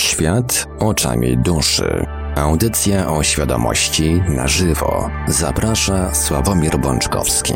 [0.00, 2.06] Świat oczami duszy.
[2.36, 5.10] Audycja o świadomości na żywo.
[5.28, 7.54] Zaprasza Sławomir Bączkowski.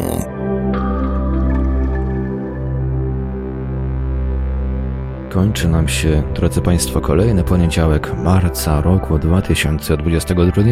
[5.31, 10.63] Kończy nam się, drodzy Państwo, kolejny poniedziałek marca roku 2022.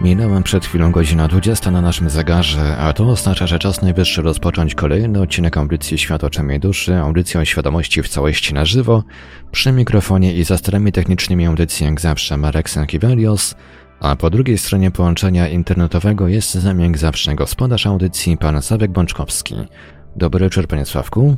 [0.00, 4.74] Minęła przed chwilą godzina 20 na naszym zegarze, a to oznacza, że czas najwyższy rozpocząć
[4.74, 9.02] kolejny odcinek audycji Świat oczami duszy, audycją świadomości w całości na żywo.
[9.52, 13.54] Przy mikrofonie i za starami technicznymi audycji jak zawsze Marek Sankiewelios,
[14.00, 18.90] a po drugiej stronie połączenia internetowego jest z nami jak zawsze gospodarz audycji, pan Sawek
[18.90, 19.54] Bączkowski.
[20.16, 21.36] Dobry wieczór, panie Sławku.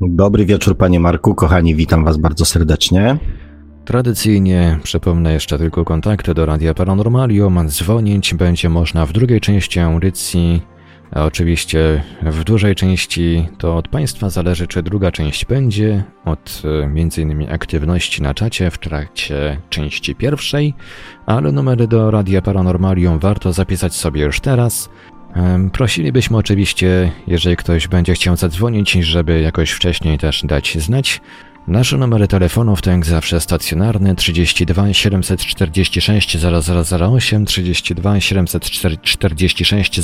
[0.00, 1.34] Dobry wieczór, panie Marku.
[1.34, 3.18] Kochani, witam was bardzo serdecznie.
[3.88, 7.68] Tradycyjnie przypomnę jeszcze tylko kontakty do Radia Paranormalium.
[7.68, 10.62] Dzwonić będzie można w drugiej części audycji.
[11.12, 16.84] A oczywiście w dużej części to od Państwa zależy, czy druga część będzie, od e,
[16.84, 17.50] m.in.
[17.52, 20.74] aktywności na czacie w trakcie części pierwszej,
[21.26, 24.90] ale numery do Radia Paranormalium warto zapisać sobie już teraz.
[25.72, 31.20] Prosilibyśmy oczywiście, jeżeli ktoś będzie chciał zadzwonić, żeby jakoś wcześniej też dać znać.
[31.68, 40.00] Nasze numery telefonów to jak zawsze stacjonarny 32 746 0008, 32 746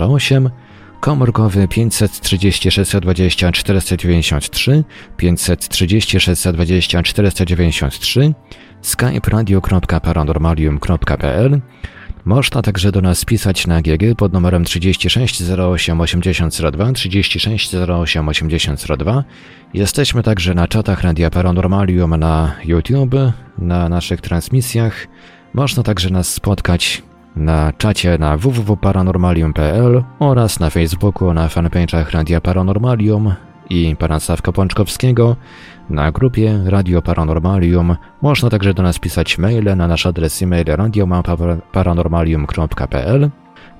[0.00, 0.50] 0008,
[1.00, 4.84] komórkowy 530 620 493,
[5.16, 8.34] 530 620 493,
[8.82, 11.60] skype radio.paranormalium.pl
[12.28, 19.24] można także do nas pisać na GG pod numerem 36 08 8002 36 08 8002.
[19.74, 23.14] Jesteśmy także na czatach Radia Paranormalium na YouTube,
[23.58, 25.06] na naszych transmisjach.
[25.54, 27.02] Można także nas spotkać
[27.36, 33.34] na czacie na www.paranormalium.pl oraz na Facebooku na fanpage'ach Radia Paranormalium
[33.70, 35.36] i pana Sławka Pączkowskiego.
[35.90, 43.30] Na grupie Radio Paranormalium można także do nas pisać maile na nasz adres e-mail radioparanormalium.pl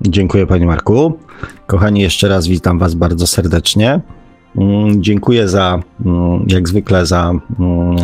[0.00, 1.18] Dziękuję, panie Marku.
[1.66, 4.00] Kochani, jeszcze raz witam was bardzo serdecznie.
[4.56, 7.96] Mm, dziękuję za, mm, jak zwykle, za mm,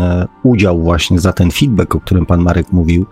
[0.42, 3.06] udział właśnie, za ten feedback, o którym pan Marek mówił,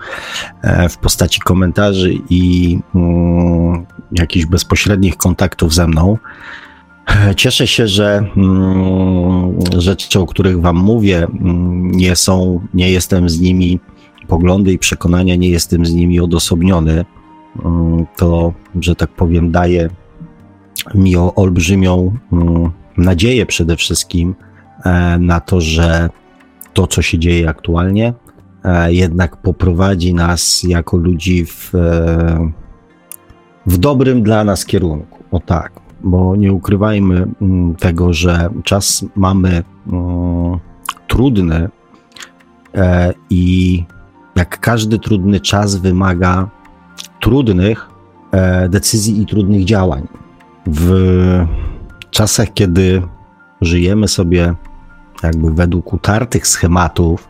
[0.63, 2.79] e, w postaci komentarzy i
[4.13, 6.19] jakichś bezpośrednich kontaktów ze mną.
[7.29, 8.27] E, cieszę się, że
[9.79, 11.27] rzeczy, o których wam mówię,
[11.81, 13.81] nie są, nie jestem z nimi
[14.29, 17.05] poglądy i przekonania, nie jestem z nimi odosobniony,
[18.17, 19.91] to, że tak powiem, daje
[20.95, 22.13] mi olbrzymią
[22.99, 24.35] mm, nadzieję przede wszystkim
[24.85, 26.09] e, na to, że
[26.73, 28.15] to, co się dzieje aktualnie,
[28.65, 32.51] e, jednak poprowadzi nas jako ludzi w, e,
[33.67, 35.25] w dobrym dla nas kierunku.
[35.31, 39.63] O tak, bo nie ukrywajmy mm, tego, że czas mamy
[41.09, 41.69] trudny
[43.31, 43.85] i
[44.37, 46.49] jak każdy trudny czas wymaga
[47.21, 47.89] trudnych
[48.69, 50.07] decyzji i trudnych działań.
[50.67, 50.91] W
[52.11, 53.03] czasach, kiedy
[53.61, 54.55] żyjemy sobie
[55.23, 57.29] jakby według utartych schematów,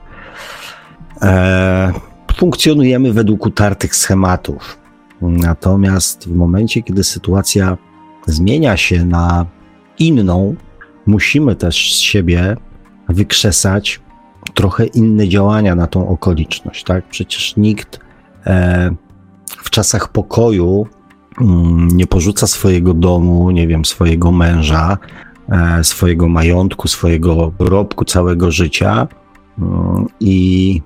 [1.23, 1.93] e,
[2.37, 4.79] funkcjonujemy według utartych schematów.
[5.23, 7.79] Natomiast w momencie, kiedy sytuacja
[8.27, 9.47] zmienia się na
[9.99, 10.55] inną,
[11.07, 12.57] musimy też z siebie
[13.09, 14.01] wykrzesać
[14.55, 17.09] trochę inne działania na tą okoliczność, tak?
[17.09, 18.01] Przecież nikt
[18.47, 18.91] e,
[19.49, 20.87] w czasach pokoju
[21.93, 24.99] nie porzuca swojego domu, nie wiem, swojego męża,
[25.49, 29.09] e, swojego majątku, swojego dorobku, całego życia
[29.59, 30.83] mm, i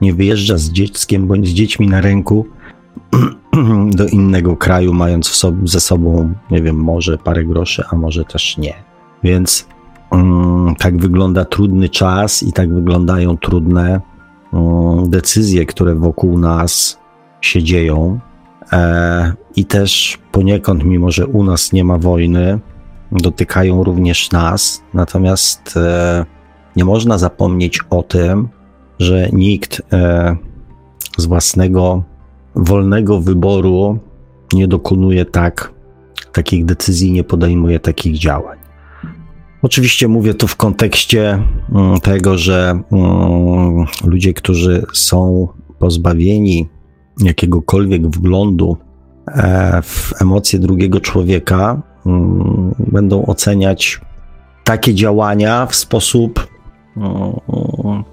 [0.00, 2.46] nie wyjeżdża z dzieckiem bądź z dziećmi na ręku
[3.98, 8.74] do innego kraju, mając ze sobą, nie wiem, może parę groszy, a może też nie.
[9.24, 9.68] Więc
[10.10, 14.00] Mm, tak wygląda trudny czas i tak wyglądają trudne
[14.52, 16.98] mm, decyzje, które wokół nas
[17.40, 18.18] się dzieją.
[18.72, 22.58] E, I też poniekąd, mimo że u nas nie ma wojny,
[23.12, 24.82] dotykają również nas.
[24.94, 26.26] Natomiast e,
[26.76, 28.48] nie można zapomnieć o tym,
[28.98, 30.36] że nikt e,
[31.16, 32.02] z własnego
[32.54, 33.98] wolnego wyboru
[34.52, 35.72] nie dokonuje tak
[36.32, 38.58] takich decyzji, nie podejmuje takich działań.
[39.62, 41.42] Oczywiście mówię tu w kontekście
[41.74, 45.48] mm, tego, że mm, ludzie, którzy są
[45.78, 46.68] pozbawieni
[47.20, 48.76] jakiegokolwiek wglądu
[49.28, 54.00] e, w emocje drugiego człowieka, mm, będą oceniać
[54.64, 56.46] takie działania w sposób
[56.96, 58.04] mm,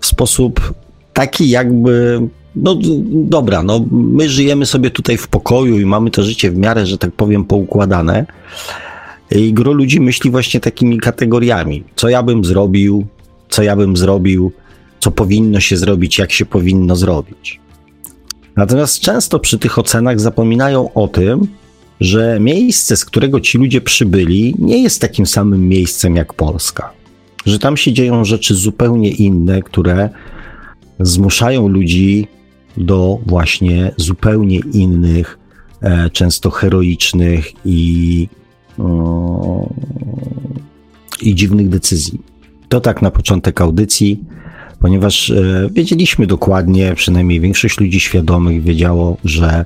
[0.00, 0.74] w sposób
[1.12, 2.20] taki jakby
[2.56, 2.76] no
[3.06, 6.98] dobra, no my żyjemy sobie tutaj w pokoju i mamy to życie w miarę, że
[6.98, 8.26] tak powiem, poukładane.
[9.30, 11.84] I gro ludzi myśli właśnie takimi kategoriami.
[11.96, 13.06] Co ja bym zrobił,
[13.48, 14.52] co ja bym zrobił,
[15.00, 17.60] co powinno się zrobić, jak się powinno zrobić.
[18.56, 21.46] Natomiast często przy tych ocenach zapominają o tym,
[22.00, 26.92] że miejsce, z którego ci ludzie przybyli, nie jest takim samym miejscem jak Polska.
[27.46, 30.10] Że tam się dzieją rzeczy zupełnie inne, które
[31.00, 32.28] zmuszają ludzi
[32.76, 35.38] do właśnie zupełnie innych,
[35.80, 38.28] e, często heroicznych i,
[41.22, 42.20] i dziwnych decyzji.
[42.68, 44.24] To tak na początek audycji,
[44.84, 49.64] ponieważ e, wiedzieliśmy dokładnie, przynajmniej większość ludzi świadomych wiedziało, że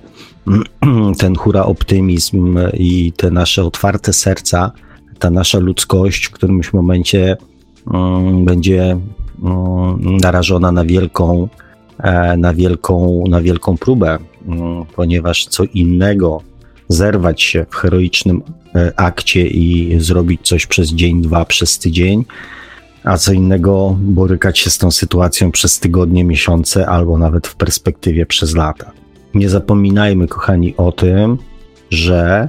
[1.21, 4.73] ten hura optymizm i te nasze otwarte serca,
[5.19, 7.37] ta nasza ludzkość w którymś momencie
[7.95, 8.99] mm, będzie
[9.43, 11.49] mm, narażona na wielką
[11.99, 16.43] E, na wielką, na wielką próbę, mm, ponieważ co innego
[16.89, 18.43] zerwać się w heroicznym
[18.75, 22.25] e, akcie i zrobić coś przez dzień, dwa, przez tydzień,
[23.05, 28.27] a co innego borykać się z tą sytuacją przez tygodnie, miesiące albo nawet w perspektywie
[28.27, 28.93] przez lata.
[29.35, 31.39] Nie zapominajmy, kochani, o tym,
[31.91, 32.49] że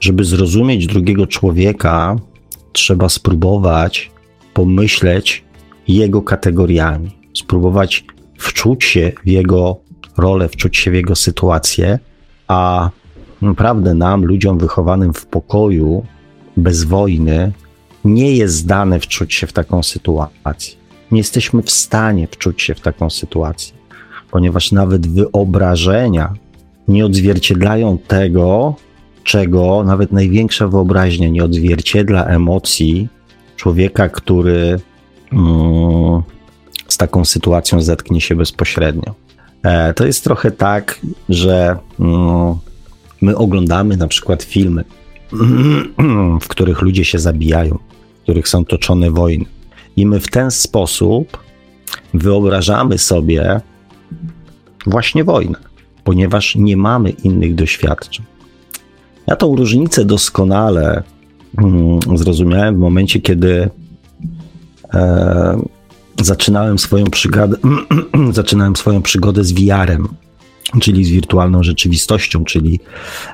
[0.00, 2.16] żeby zrozumieć drugiego człowieka,
[2.72, 4.10] trzeba spróbować
[4.54, 5.44] pomyśleć
[5.88, 8.04] jego kategoriami, spróbować
[8.38, 9.76] wczuć się w jego
[10.16, 11.98] rolę, wczuć się w jego sytuację,
[12.48, 12.90] a
[13.42, 16.06] naprawdę nam, ludziom wychowanym w pokoju,
[16.56, 17.52] bez wojny,
[18.04, 20.74] nie jest dane wczuć się w taką sytuację.
[21.10, 23.74] Nie jesteśmy w stanie wczuć się w taką sytuację,
[24.30, 26.34] ponieważ nawet wyobrażenia
[26.88, 28.74] nie odzwierciedlają tego,
[29.24, 33.08] czego nawet największa wyobraźnia nie odzwierciedla emocji
[33.56, 34.80] człowieka, który
[35.32, 36.22] mm,
[36.88, 39.14] z taką sytuacją zetknie się bezpośrednio.
[39.62, 42.54] E, to jest trochę tak, że mm,
[43.22, 44.84] my oglądamy na przykład filmy,
[46.42, 47.78] w których ludzie się zabijają,
[48.30, 49.44] których są toczone wojny.
[49.96, 51.38] I my w ten sposób
[52.14, 53.60] wyobrażamy sobie
[54.86, 55.58] właśnie wojnę,
[56.04, 58.24] ponieważ nie mamy innych doświadczeń.
[59.26, 61.02] Ja tą różnicę doskonale
[61.58, 63.70] mm, zrozumiałem w momencie, kiedy
[64.94, 65.62] e,
[66.20, 67.56] zaczynałem swoją przygodę,
[68.32, 70.08] zaczynałem swoją przygodę z VR-em,
[70.80, 72.80] czyli z wirtualną rzeczywistością, czyli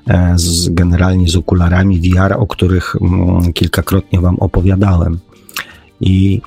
[0.09, 5.19] e, z, generalnie z okularami VR, o których mm, kilkakrotnie Wam opowiadałem.
[6.00, 6.41] I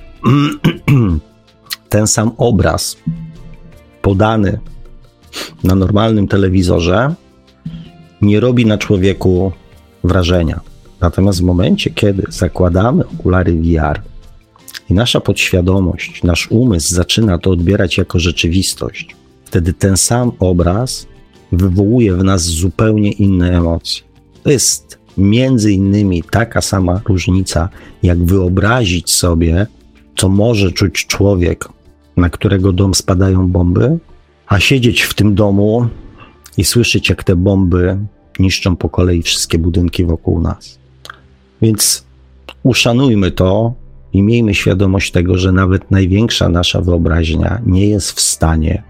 [1.89, 2.97] ten sam obraz
[4.01, 4.59] podany
[5.63, 7.15] na normalnym telewizorze
[8.21, 9.51] nie robi na człowieku
[10.03, 10.59] wrażenia.
[11.01, 14.01] Natomiast w momencie, kiedy zakładamy okulary VR,
[14.89, 19.15] i nasza podświadomość, nasz umysł zaczyna to odbierać jako rzeczywistość,
[19.49, 21.07] wtedy ten sam obraz
[21.51, 24.03] wywołuje w nas zupełnie inne emocje.
[24.43, 27.69] To jest między innymi taka sama różnica,
[28.03, 29.67] jak wyobrazić sobie,
[30.15, 31.65] co może czuć człowiek,
[32.17, 33.99] na którego dom spadają bomby,
[34.47, 35.87] a siedzieć w tym domu
[36.57, 37.97] i słyszeć, jak te bomby
[38.39, 40.79] niszczą po kolei wszystkie budynki wokół nas.
[41.61, 42.05] Więc
[42.63, 43.73] uszanujmy to,
[44.13, 48.88] i miejmy świadomość tego, że nawet największa nasza wyobraźnia nie jest w stanie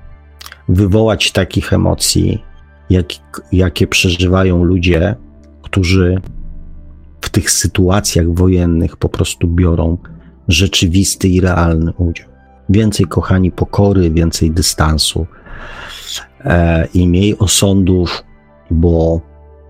[0.69, 2.43] wywołać takich emocji,
[2.89, 3.05] jak,
[3.51, 5.15] jakie przeżywają ludzie,
[5.61, 6.21] którzy
[7.21, 9.97] w tych sytuacjach wojennych po prostu biorą
[10.47, 12.27] rzeczywisty i realny udział.
[12.69, 15.25] Więcej, kochani, pokory, więcej dystansu
[16.45, 18.23] e, i mniej osądów,
[18.71, 19.21] bo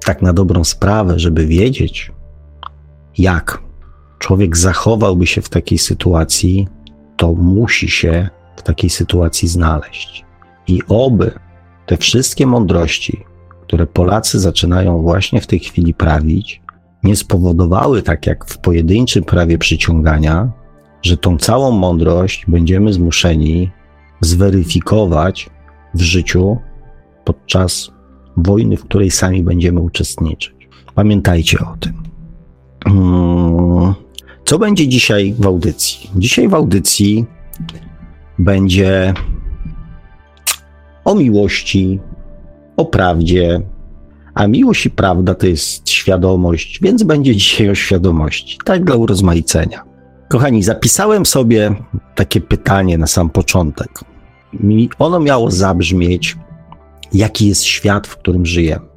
[0.05, 2.11] tak na dobrą sprawę, żeby wiedzieć,
[3.17, 3.61] jak
[4.19, 6.67] człowiek zachowałby się w takiej sytuacji,
[7.17, 10.28] to musi się w takiej sytuacji znaleźć.
[10.69, 11.31] I oby
[11.85, 13.25] te wszystkie mądrości,
[13.61, 16.61] które Polacy zaczynają właśnie w tej chwili prawić,
[17.03, 20.51] nie spowodowały, tak jak w pojedynczym prawie przyciągania,
[21.01, 23.71] że tą całą mądrość będziemy zmuszeni
[24.21, 25.49] zweryfikować
[25.93, 26.57] w życiu
[27.25, 27.91] podczas
[28.37, 30.69] wojny, w której sami będziemy uczestniczyć.
[30.95, 31.93] Pamiętajcie o tym.
[32.83, 33.93] Hmm.
[34.45, 36.09] Co będzie dzisiaj w audycji?
[36.15, 37.25] Dzisiaj w audycji
[38.39, 39.13] będzie
[41.05, 41.99] o miłości,
[42.77, 43.61] o prawdzie,
[44.33, 49.83] a miłość i prawda to jest świadomość, więc będzie dzisiaj o świadomości, tak dla urozmaicenia.
[50.29, 51.75] Kochani, zapisałem sobie
[52.15, 53.89] takie pytanie na sam początek.
[54.99, 56.37] Ono miało zabrzmieć,
[57.13, 58.89] jaki jest świat, w którym żyjemy.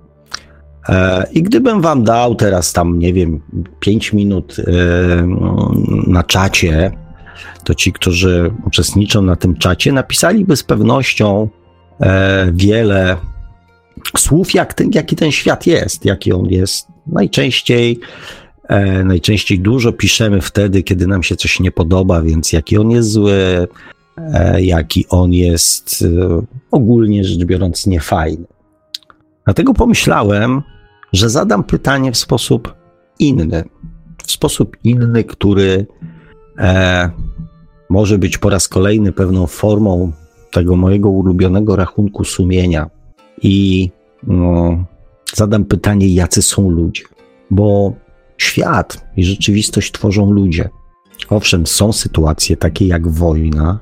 [1.32, 3.40] I gdybym wam dał teraz tam, nie wiem,
[3.80, 4.62] 5 minut e,
[6.06, 6.92] na czacie,
[7.64, 11.48] to ci, którzy uczestniczą na tym czacie, napisaliby z pewnością
[12.52, 13.16] wiele
[14.16, 16.86] słów, jak ten, jaki ten świat jest, jaki on jest.
[17.06, 18.00] Najczęściej,
[19.04, 23.68] najczęściej dużo piszemy wtedy, kiedy nam się coś nie podoba, więc jaki on jest zły,
[24.58, 26.04] jaki on jest
[26.70, 28.44] ogólnie rzecz biorąc niefajny.
[29.44, 30.62] Dlatego pomyślałem,
[31.12, 32.74] że zadam pytanie w sposób
[33.18, 33.64] inny.
[34.26, 35.86] W sposób inny, który
[36.58, 37.10] e,
[37.90, 40.12] może być po raz kolejny pewną formą
[40.52, 42.90] tego mojego ulubionego rachunku sumienia.
[43.42, 43.90] I
[44.26, 44.84] no,
[45.34, 47.04] zadam pytanie, jacy są ludzie.
[47.50, 47.92] Bo
[48.38, 50.68] świat i rzeczywistość tworzą ludzie.
[51.28, 53.78] Owszem, są sytuacje takie jak wojna,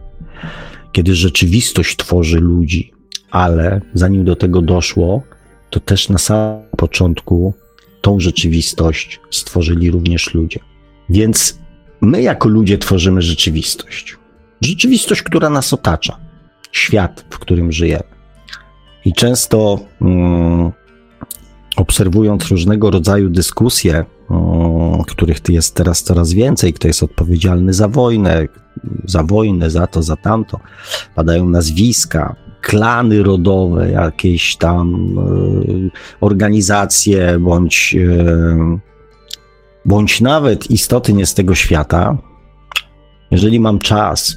[0.92, 2.92] kiedy rzeczywistość tworzy ludzi,
[3.30, 5.22] ale zanim do tego doszło,
[5.70, 7.54] to też na samym początku
[8.00, 10.60] tą rzeczywistość stworzyli również ludzie.
[11.08, 11.58] Więc
[12.00, 14.16] my jako ludzie tworzymy rzeczywistość.
[14.60, 16.18] Rzeczywistość, która nas otacza,
[16.72, 18.04] świat, w którym żyjemy.
[19.04, 20.72] I często mm,
[21.76, 28.46] obserwując różnego rodzaju dyskusje, mm, których jest teraz coraz więcej, kto jest odpowiedzialny za wojnę,
[29.04, 30.60] za wojnę, za to, za tamto,
[31.14, 38.78] padają nazwiska, klany rodowe, jakieś tam e, organizacje, bądź, e,
[39.84, 42.18] bądź nawet istoty nie z tego świata,
[43.30, 44.36] jeżeli mam czas,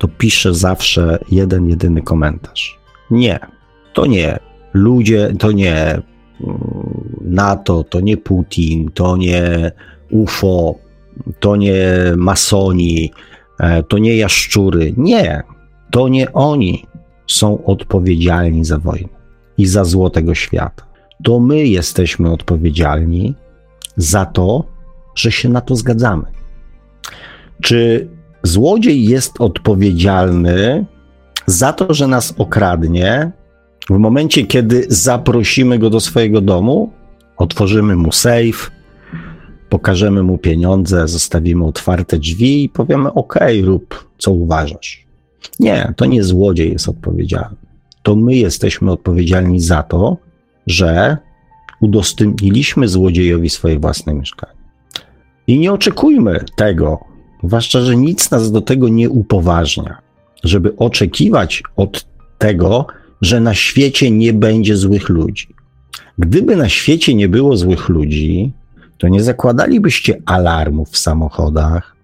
[0.00, 2.78] to piszę zawsze jeden, jedyny komentarz.
[3.10, 3.38] Nie,
[3.92, 4.38] to nie.
[4.72, 6.02] Ludzie, to nie mm,
[7.20, 9.72] NATO, to nie Putin, to nie
[10.10, 10.74] UFO,
[11.40, 11.82] to nie
[12.16, 13.10] masoni,
[13.58, 14.94] e, to nie jaszczury.
[14.96, 15.42] Nie,
[15.90, 16.86] to nie oni
[17.26, 19.08] są odpowiedzialni za wojnę
[19.58, 20.86] i za zło tego świata.
[21.24, 23.34] To my jesteśmy odpowiedzialni
[23.96, 24.64] za to,
[25.14, 26.24] że się na to zgadzamy.
[27.62, 28.08] Czy
[28.42, 30.86] złodziej jest odpowiedzialny
[31.46, 33.30] za to, że nas okradnie
[33.90, 36.92] w momencie, kiedy zaprosimy go do swojego domu,
[37.36, 38.70] otworzymy mu safe,
[39.68, 45.06] pokażemy mu pieniądze, zostawimy otwarte drzwi i powiemy: OK, rób co uważasz.
[45.60, 47.56] Nie, to nie złodziej jest odpowiedzialny.
[48.02, 50.16] To my jesteśmy odpowiedzialni za to,
[50.66, 51.16] że
[51.80, 54.60] udostępniliśmy złodziejowi swoje własne mieszkanie.
[55.46, 57.09] I nie oczekujmy tego,
[57.44, 59.98] zwłaszcza, że nic nas do tego nie upoważnia,
[60.44, 62.06] żeby oczekiwać od
[62.38, 62.86] tego,
[63.20, 65.48] że na świecie nie będzie złych ludzi.
[66.18, 68.52] Gdyby na świecie nie było złych ludzi,
[68.98, 71.96] to nie zakładalibyście alarmów w samochodach,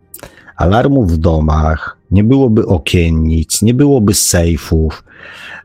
[0.57, 5.05] alarmów w domach, nie byłoby okiennic, nie byłoby sejfów,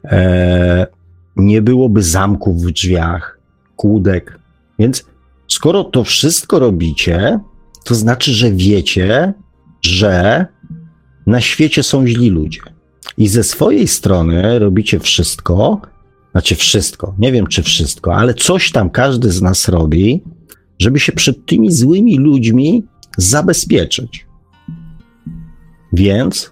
[0.06, 0.88] e,
[1.36, 3.40] nie byłoby zamków w drzwiach,
[3.76, 4.40] kłódek.
[4.80, 5.06] Więc
[5.48, 7.40] skoro to wszystko robicie,
[7.84, 9.34] to znaczy, że wiecie,
[9.82, 10.46] że
[11.28, 12.62] na świecie są źli ludzie.
[13.18, 15.82] I ze swojej strony robicie wszystko,
[16.32, 20.24] znaczy wszystko, nie wiem czy wszystko, ale coś tam każdy z nas robi,
[20.80, 22.84] żeby się przed tymi złymi ludźmi
[23.18, 24.26] zabezpieczyć.
[25.94, 26.52] Więc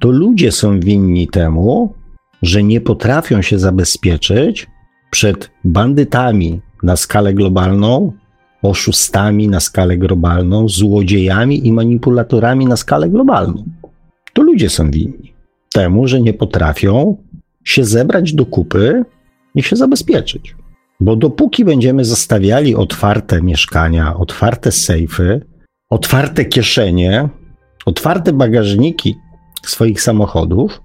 [0.00, 1.94] to ludzie są winni temu,
[2.42, 4.66] że nie potrafią się zabezpieczyć
[5.10, 8.12] przed bandytami na skalę globalną,
[8.62, 13.64] oszustami na skalę globalną, złodziejami i manipulatorami na skalę globalną.
[14.32, 15.32] To ludzie są winni
[15.72, 17.16] temu, że nie potrafią
[17.64, 19.04] się zebrać do kupy
[19.54, 20.56] i się zabezpieczyć.
[21.00, 25.40] Bo dopóki będziemy zostawiali otwarte mieszkania, otwarte sejfy,
[25.90, 27.28] otwarte kieszenie,
[27.86, 29.16] otwarte bagażniki
[29.62, 30.80] swoich samochodów,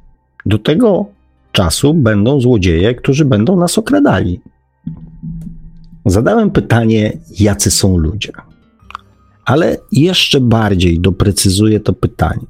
[0.46, 1.06] do tego
[1.52, 4.42] czasu będą złodzieje, którzy będą nas okradali.
[6.06, 8.32] Zadałem pytanie, jacy są ludzie.
[9.46, 12.46] Ale jeszcze bardziej doprecyzuję to pytanie.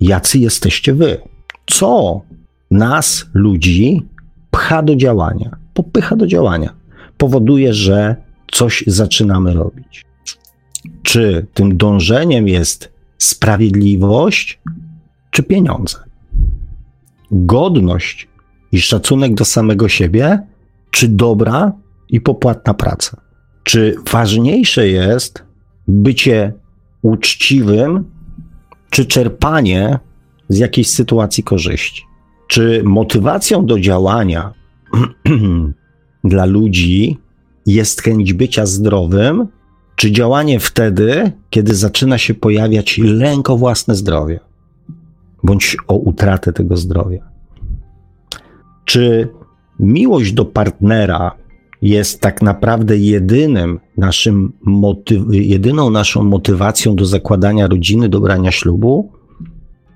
[0.00, 1.20] Jacy jesteście wy?
[1.66, 2.20] Co
[2.70, 4.02] nas, ludzi,
[4.50, 6.74] pcha do działania, popycha do działania,
[7.16, 8.16] powoduje, że
[8.52, 10.04] coś zaczynamy robić?
[11.02, 14.60] Czy tym dążeniem jest sprawiedliwość
[15.30, 15.98] czy pieniądze?
[17.30, 18.28] Godność
[18.72, 20.38] i szacunek do samego siebie,
[20.90, 21.72] czy dobra
[22.08, 23.20] i popłatna praca?
[23.62, 25.42] Czy ważniejsze jest
[25.88, 26.52] bycie
[27.02, 28.04] uczciwym,
[28.90, 29.98] czy czerpanie
[30.48, 32.02] z jakiejś sytuacji korzyści?
[32.46, 34.52] Czy motywacją do działania
[36.24, 37.18] dla ludzi
[37.66, 39.48] jest chęć bycia zdrowym,
[39.96, 44.40] czy działanie wtedy, kiedy zaczyna się pojawiać lęk o własne zdrowie,
[45.44, 47.28] bądź o utratę tego zdrowia?
[48.84, 49.28] Czy
[49.80, 51.32] miłość do partnera,
[51.82, 59.12] jest tak naprawdę jedynym naszym motyw, jedyną naszą motywacją do zakładania rodziny, do brania ślubu?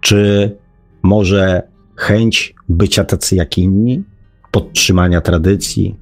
[0.00, 0.56] Czy
[1.02, 1.62] może
[1.96, 4.02] chęć bycia tacy jak inni,
[4.50, 5.94] podtrzymania tradycji,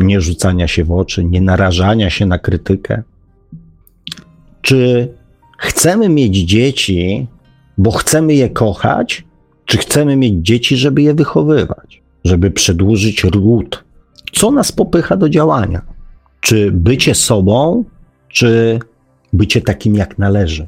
[0.00, 3.02] nie rzucania się w oczy, nie narażania się na krytykę?
[4.62, 5.08] Czy
[5.58, 7.26] chcemy mieć dzieci,
[7.78, 9.24] bo chcemy je kochać,
[9.64, 13.84] czy chcemy mieć dzieci, żeby je wychowywać, żeby przedłużyć ród?
[14.32, 15.82] Co nas popycha do działania?
[16.40, 17.84] Czy bycie sobą,
[18.28, 18.78] czy
[19.32, 20.66] bycie takim, jak należy,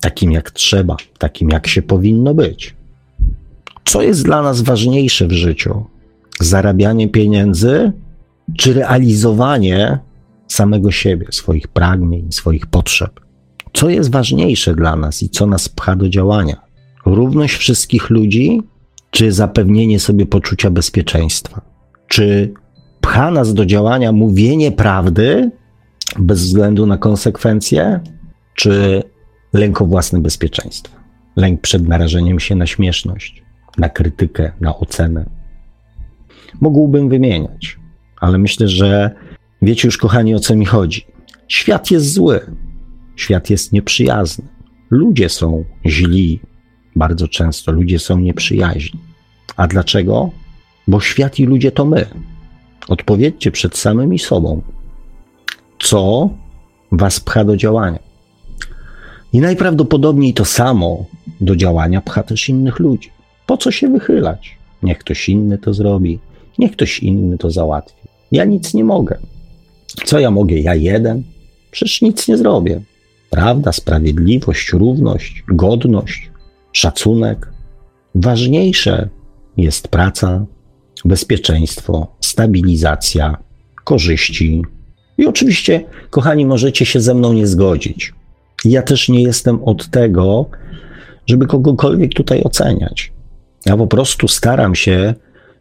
[0.00, 2.76] takim, jak trzeba, takim, jak się powinno być?
[3.84, 5.84] Co jest dla nas ważniejsze w życiu?
[6.40, 7.92] Zarabianie pieniędzy,
[8.56, 9.98] czy realizowanie
[10.48, 13.20] samego siebie, swoich pragnień, swoich potrzeb?
[13.72, 16.56] Co jest ważniejsze dla nas i co nas pcha do działania?
[17.06, 18.62] Równość wszystkich ludzi,
[19.10, 21.60] czy zapewnienie sobie poczucia bezpieczeństwa?
[22.08, 22.52] Czy
[23.00, 25.50] pcha nas do działania mówienie prawdy
[26.18, 28.00] bez względu na konsekwencje,
[28.54, 29.02] czy
[29.52, 30.96] lęk o własne bezpieczeństwo?
[31.36, 33.42] Lęk przed narażeniem się na śmieszność,
[33.78, 35.24] na krytykę, na ocenę.
[36.60, 37.78] Mógłbym wymieniać,
[38.20, 39.10] ale myślę, że
[39.62, 41.06] wiecie już, kochani, o co mi chodzi.
[41.48, 42.40] Świat jest zły,
[43.16, 44.44] świat jest nieprzyjazny.
[44.90, 46.40] Ludzie są źli,
[46.96, 49.00] bardzo często ludzie są nieprzyjaźni.
[49.56, 50.30] A dlaczego?
[50.88, 52.06] Bo świat i ludzie to my.
[52.88, 54.62] Odpowiedzcie przed samymi sobą,
[55.78, 56.30] co
[56.92, 57.98] was pcha do działania.
[59.32, 61.04] I najprawdopodobniej to samo
[61.40, 63.10] do działania pcha też innych ludzi.
[63.46, 64.58] Po co się wychylać?
[64.82, 66.18] Niech ktoś inny to zrobi,
[66.58, 68.08] niech ktoś inny to załatwi.
[68.32, 69.18] Ja nic nie mogę.
[70.04, 70.56] Co ja mogę?
[70.58, 71.22] Ja jeden?
[71.70, 72.80] Przecież nic nie zrobię.
[73.30, 76.30] Prawda, sprawiedliwość, równość, godność,
[76.72, 77.52] szacunek.
[78.14, 79.08] Ważniejsze
[79.56, 80.46] jest praca,
[81.04, 83.36] bezpieczeństwo, stabilizacja,
[83.84, 84.62] korzyści.
[85.18, 88.12] I oczywiście, kochani, możecie się ze mną nie zgodzić.
[88.64, 90.46] Ja też nie jestem od tego,
[91.26, 93.12] żeby kogokolwiek tutaj oceniać.
[93.66, 95.14] Ja po prostu staram się,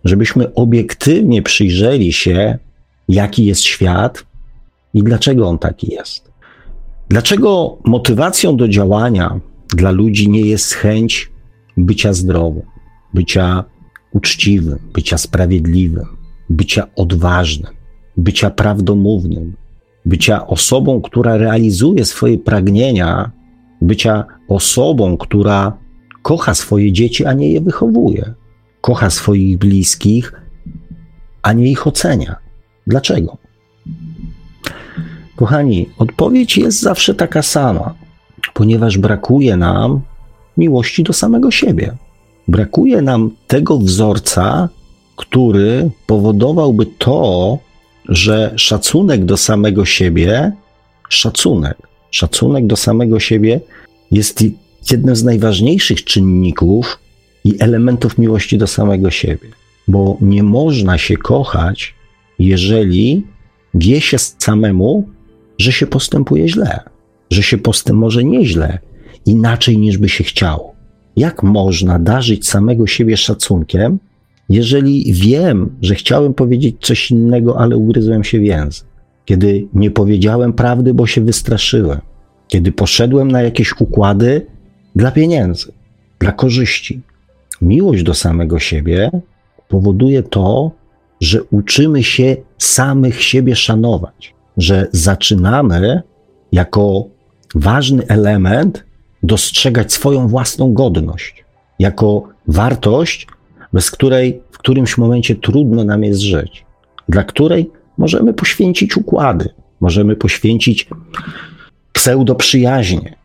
[0.03, 2.57] żebyśmy obiektywnie przyjrzeli się,
[3.07, 4.25] jaki jest świat
[4.93, 6.31] i dlaczego on taki jest.
[7.09, 11.31] Dlaczego motywacją do działania dla ludzi nie jest chęć
[11.77, 12.63] bycia zdrowym,
[13.13, 13.63] bycia
[14.17, 16.05] uczciwym, bycia sprawiedliwym,
[16.49, 17.73] bycia odważnym,
[18.17, 19.55] bycia prawdomównym,
[20.05, 23.31] bycia osobą, która realizuje swoje pragnienia,
[23.81, 25.77] bycia osobą, która
[26.21, 28.33] kocha swoje dzieci, a nie je wychowuje,
[28.81, 30.33] kocha swoich bliskich,
[31.41, 32.35] a nie ich ocenia.
[32.87, 33.37] Dlaczego?
[35.35, 37.93] Kochani, odpowiedź jest zawsze taka sama,
[38.53, 40.01] ponieważ brakuje nam
[40.57, 41.97] miłości do samego siebie.
[42.47, 44.69] Brakuje nam tego wzorca,
[45.15, 47.59] który powodowałby to,
[48.09, 50.51] że szacunek do samego siebie,
[51.09, 51.77] szacunek,
[52.11, 53.61] szacunek do samego siebie
[54.11, 54.43] jest
[54.91, 56.99] jednym z najważniejszych czynników
[57.43, 59.49] i elementów miłości do samego siebie.
[59.87, 61.95] Bo nie można się kochać,
[62.39, 63.23] jeżeli
[63.73, 65.09] wie się samemu,
[65.57, 66.79] że się postępuje źle,
[67.31, 68.79] że się postępuje może nieźle,
[69.25, 70.76] inaczej niż by się chciało.
[71.17, 73.99] Jak można darzyć samego siebie szacunkiem,
[74.49, 78.85] jeżeli wiem, że chciałem powiedzieć coś innego, ale ugryzłem się w język?
[79.25, 81.99] Kiedy nie powiedziałem prawdy, bo się wystraszyłem,
[82.47, 84.45] kiedy poszedłem na jakieś układy
[84.95, 85.71] dla pieniędzy,
[86.19, 87.01] dla korzyści.
[87.61, 89.11] Miłość do samego siebie
[89.67, 90.71] powoduje to,
[91.21, 96.01] że uczymy się samych siebie szanować, że zaczynamy
[96.51, 97.05] jako
[97.55, 98.86] ważny element
[99.27, 101.45] dostrzegać swoją własną godność
[101.79, 103.27] jako wartość,
[103.73, 106.65] bez której w którymś momencie trudno nam jest żyć,
[107.09, 110.89] dla której możemy poświęcić układy, możemy poświęcić
[111.93, 113.15] pseudoprzyjaźnie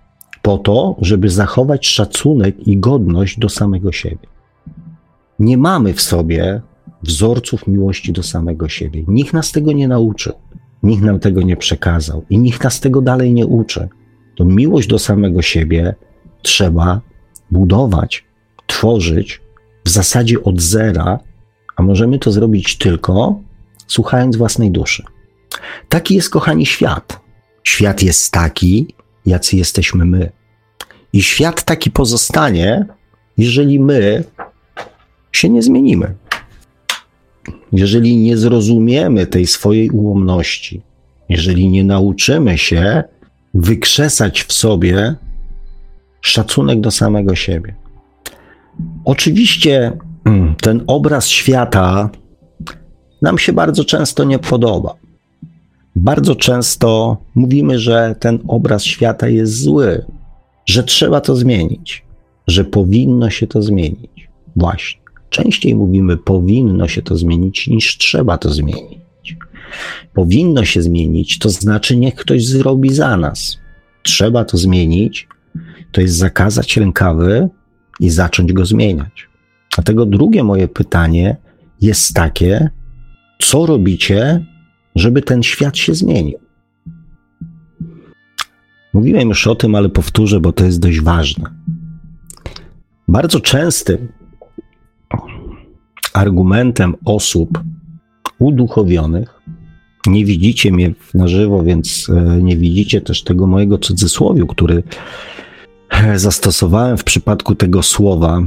[0.42, 4.26] po to, żeby zachować szacunek i godność do samego siebie.
[5.38, 6.60] Nie mamy w sobie
[7.02, 9.04] wzorców miłości do samego siebie.
[9.08, 10.32] Nikt nas tego nie nauczył,
[10.82, 13.88] nikt nam tego nie przekazał i nikt nas tego dalej nie uczy
[14.34, 15.94] to miłość do samego siebie
[16.42, 17.00] trzeba
[17.50, 18.24] budować,
[18.66, 19.40] tworzyć
[19.84, 21.18] w zasadzie od zera,
[21.76, 23.40] a możemy to zrobić tylko
[23.86, 25.04] słuchając własnej duszy.
[25.88, 27.20] Taki jest, kochani, świat.
[27.64, 28.94] Świat jest taki,
[29.26, 30.30] jacy jesteśmy my.
[31.12, 32.86] I świat taki pozostanie,
[33.36, 34.24] jeżeli my
[35.32, 36.14] się nie zmienimy.
[37.72, 40.82] Jeżeli nie zrozumiemy tej swojej ułomności,
[41.28, 43.04] jeżeli nie nauczymy się
[43.54, 45.14] wykrzesać w sobie
[46.20, 47.74] szacunek do samego siebie.
[49.04, 49.92] Oczywiście
[50.24, 52.10] mm, ten obraz świata
[53.22, 54.94] nam się bardzo często nie podoba.
[55.96, 60.04] Bardzo często mówimy, że ten obraz świata jest zły,
[60.66, 62.04] że trzeba to zmienić,
[62.46, 64.28] że powinno się to zmienić.
[64.56, 65.02] Właśnie.
[65.30, 69.01] Częściej mówimy, powinno się to zmienić, niż trzeba to zmienić.
[70.14, 73.58] Powinno się zmienić, to znaczy niech ktoś zrobi za nas.
[74.02, 75.28] Trzeba to zmienić,
[75.92, 77.48] to jest zakazać rękawy
[78.00, 79.28] i zacząć go zmieniać.
[79.74, 81.36] Dlatego drugie moje pytanie
[81.80, 82.70] jest takie:
[83.38, 84.46] co robicie,
[84.94, 86.38] żeby ten świat się zmienił?
[88.92, 91.50] Mówiłem już o tym, ale powtórzę, bo to jest dość ważne.
[93.08, 94.08] Bardzo częstym
[96.12, 97.62] argumentem osób
[98.42, 99.42] uduchowionych,
[100.06, 104.82] nie widzicie mnie na żywo, więc e, nie widzicie też tego mojego cudzysłowiu, który
[105.90, 108.42] e, zastosowałem w przypadku tego słowa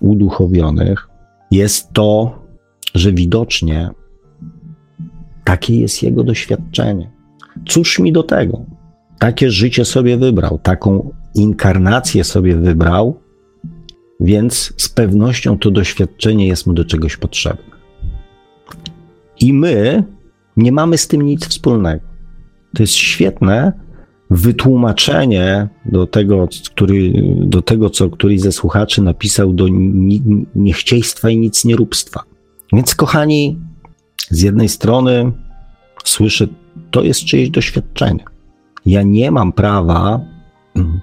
[0.00, 1.08] uduchowionych,
[1.50, 2.38] jest to,
[2.94, 3.90] że widocznie
[5.44, 7.10] takie jest jego doświadczenie.
[7.68, 8.64] Cóż mi do tego?
[9.18, 13.20] Takie życie sobie wybrał, taką inkarnację sobie wybrał,
[14.20, 17.75] więc z pewnością to doświadczenie jest mu do czegoś potrzebne.
[19.40, 20.04] I my
[20.56, 22.04] nie mamy z tym nic wspólnego.
[22.74, 23.72] To jest świetne
[24.30, 29.66] wytłumaczenie do tego, który, do tego co któryś ze słuchaczy napisał do
[30.54, 32.22] niechciejstwa i nic nieróbstwa.
[32.72, 33.58] Więc, kochani,
[34.30, 35.32] z jednej strony
[36.04, 36.46] słyszę,
[36.90, 38.24] to jest czyjeś doświadczenie.
[38.86, 40.20] Ja nie mam prawa
[40.76, 41.00] mm,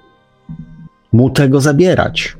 [1.12, 2.36] mu tego zabierać.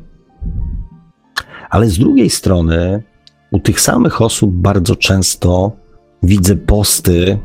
[1.70, 3.02] Ale z drugiej strony,
[3.50, 5.72] u tych samych osób bardzo często
[6.24, 7.38] widzę posty,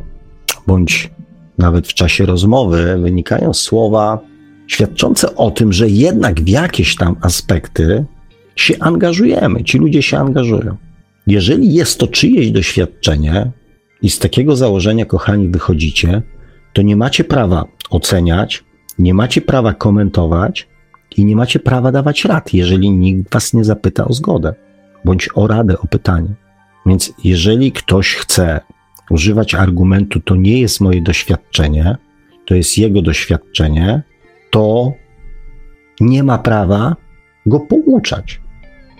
[0.68, 1.12] bądź
[1.58, 4.20] nawet w czasie rozmowy wynikają słowa
[4.68, 8.06] świadczące o tym, że jednak w jakieś tam aspekty
[8.56, 10.78] się angażujemy, ci ludzie się angażują.
[11.28, 13.52] Jeżeli jest to czyjeś doświadczenie
[14.02, 16.22] i z takiego założenia, kochani, wychodzicie,
[16.74, 18.64] to nie macie prawa oceniać,
[19.00, 20.68] nie macie prawa komentować
[21.18, 24.54] i nie macie prawa dawać rad, jeżeli nikt was nie zapyta o zgodę
[25.06, 26.36] bądź o radę, o pytanie.
[26.90, 28.60] Więc jeżeli ktoś chce
[29.10, 31.98] używać argumentu, to nie jest moje doświadczenie,
[32.46, 34.04] to jest jego doświadczenie,
[34.50, 34.94] to
[36.00, 36.96] nie ma prawa
[37.46, 38.42] go pouczać.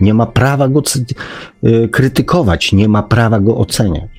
[0.02, 0.82] Nie ma prawa go
[1.64, 4.10] y, krytykować, nie ma prawa go oceniać.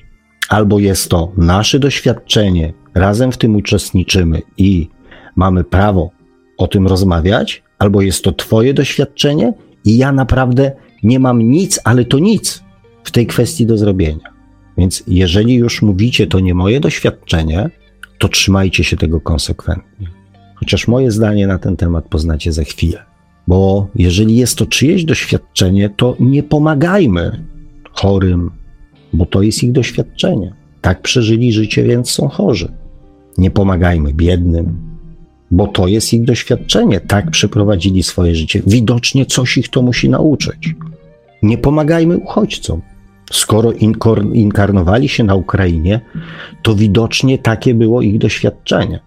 [0.49, 4.89] Albo jest to nasze doświadczenie, razem w tym uczestniczymy i
[5.35, 6.11] mamy prawo
[6.57, 9.53] o tym rozmawiać, albo jest to Twoje doświadczenie
[9.85, 10.71] i ja naprawdę
[11.03, 12.70] nie mam nic, ale to nic
[13.03, 14.33] w tej kwestii do zrobienia.
[14.77, 17.69] Więc jeżeli już mówicie, to nie moje doświadczenie,
[18.19, 20.07] to trzymajcie się tego konsekwentnie.
[20.55, 23.03] Chociaż moje zdanie na ten temat poznacie za chwilę.
[23.47, 27.45] Bo jeżeli jest to czyjeś doświadczenie, to nie pomagajmy
[27.91, 28.51] chorym,
[29.13, 30.53] bo to jest ich doświadczenie.
[30.81, 32.71] Tak przeżyli życie, więc są chorzy.
[33.37, 34.91] Nie pomagajmy biednym,
[35.51, 36.99] bo to jest ich doświadczenie.
[36.99, 38.61] Tak przeprowadzili swoje życie.
[38.67, 40.75] Widocznie coś ich to musi nauczyć.
[41.43, 42.81] Nie pomagajmy uchodźcom.
[43.31, 43.71] Skoro
[44.33, 46.01] inkarnowali się na Ukrainie,
[46.61, 48.99] to widocznie takie było ich doświadczenie.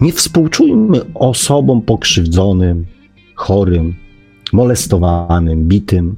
[0.00, 2.86] Nie współczujmy osobom pokrzywdzonym,
[3.34, 3.94] chorym,
[4.52, 6.16] molestowanym, bitym.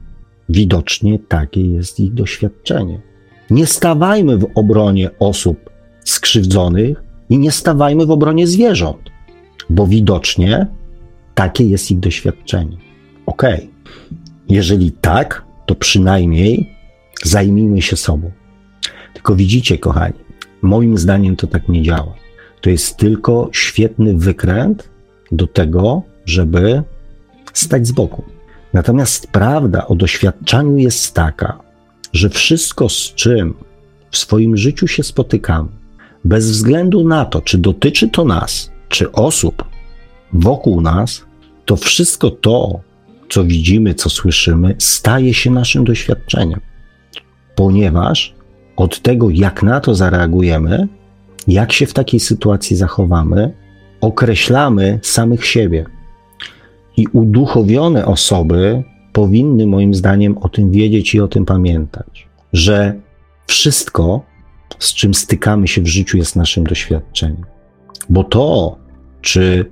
[0.49, 3.01] Widocznie takie jest ich doświadczenie.
[3.51, 5.71] Nie stawajmy w obronie osób
[6.05, 9.11] skrzywdzonych i nie stawajmy w obronie zwierząt,
[9.71, 10.67] bo widocznie
[11.35, 12.77] takie jest ich doświadczenie.
[13.27, 13.69] Okej, okay.
[14.49, 16.71] jeżeli tak, to przynajmniej
[17.23, 18.31] zajmijmy się sobą.
[19.15, 20.19] Tylko widzicie, kochani,
[20.63, 22.15] moim zdaniem to tak nie działa.
[22.61, 24.89] To jest tylko świetny wykręt
[25.33, 26.83] do tego, żeby
[27.53, 28.25] stać z boku.
[28.73, 31.59] Natomiast prawda o doświadczaniu jest taka,
[32.13, 33.55] że wszystko, z czym
[34.11, 35.69] w swoim życiu się spotykamy,
[36.25, 39.65] bez względu na to, czy dotyczy to nas, czy osób
[40.33, 41.25] wokół nas,
[41.65, 42.81] to wszystko to,
[43.33, 46.61] co widzimy, co słyszymy, staje się naszym doświadczeniem.
[47.55, 48.35] Ponieważ
[48.77, 50.89] od tego, jak na to zareagujemy,
[51.49, 53.53] jak się w takiej sytuacji zachowamy,
[54.01, 55.87] określamy samych siebie.
[56.97, 63.01] I uduchowione osoby powinny, moim zdaniem, o tym wiedzieć i o tym pamiętać, że
[63.47, 64.23] wszystko,
[64.79, 67.45] z czym stykamy się w życiu, jest naszym doświadczeniem.
[68.09, 68.77] Bo to,
[69.21, 69.71] czy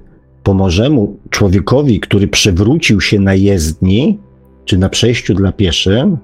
[0.50, 4.18] pomożemy człowiekowi, który przewrócił się na jezdni,
[4.64, 6.18] czy na przejściu dla pieszym,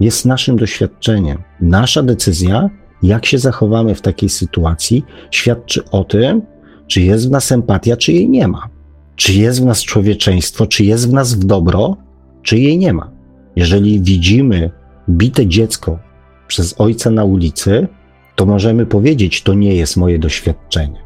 [0.00, 1.38] jest naszym doświadczeniem.
[1.60, 2.70] Nasza decyzja,
[3.02, 6.42] jak się zachowamy w takiej sytuacji, świadczy o tym,
[6.86, 8.68] czy jest w nas empatia, czy jej nie ma.
[9.16, 11.96] Czy jest w nas człowieczeństwo, czy jest w nas w dobro,
[12.42, 13.10] czy jej nie ma.
[13.56, 14.70] Jeżeli widzimy
[15.08, 15.98] bite dziecko
[16.46, 17.88] przez ojca na ulicy,
[18.36, 20.99] to możemy powiedzieć, to nie jest moje doświadczenie.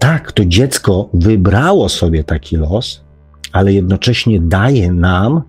[0.00, 3.04] Tak, to dziecko wybrało sobie taki los,
[3.52, 5.42] ale jednocześnie daje nam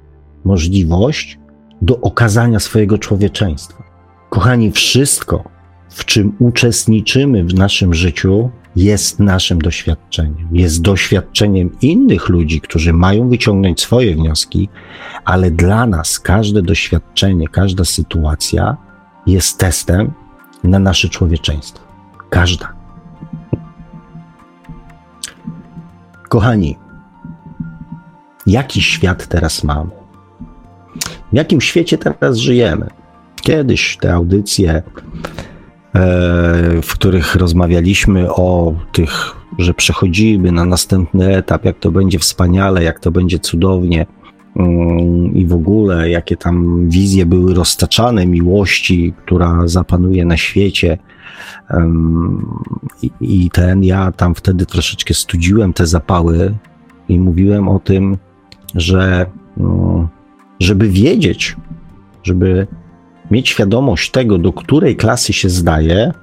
[0.44, 1.40] możliwość
[1.82, 3.84] do okazania swojego człowieczeństwa.
[4.30, 5.44] Kochani, wszystko,
[5.90, 10.48] w czym uczestniczymy w naszym życiu, jest naszym doświadczeniem.
[10.52, 14.70] Jest doświadczeniem innych ludzi, którzy mają wyciągnąć swoje wnioski,
[15.26, 18.78] ale dla nas każde doświadczenie, każda sytuacja
[19.28, 20.12] jest testem
[20.64, 21.84] na nasze człowieczeństwo.
[22.30, 22.81] Każda.
[26.32, 26.76] Kochani,
[28.48, 29.92] jaki świat teraz mamy?
[31.34, 32.88] W jakim świecie teraz żyjemy?
[33.42, 34.84] Kiedyś te audycje, e,
[36.82, 43.00] w których rozmawialiśmy o tych, że przechodzimy na następny etap, jak to będzie wspaniale, jak
[43.00, 44.06] to będzie cudownie
[44.56, 50.98] mm, i w ogóle jakie tam wizje były roztaczane miłości, która zapanuje na świecie.
[53.22, 56.56] I ten, ja tam wtedy troszeczkę studziłem te zapały
[57.10, 58.18] i mówiłem o tym,
[58.76, 59.26] że
[59.58, 60.10] no,
[60.60, 61.56] żeby wiedzieć,
[62.24, 62.68] żeby
[63.32, 66.14] mieć świadomość tego, do której klasy się zdaje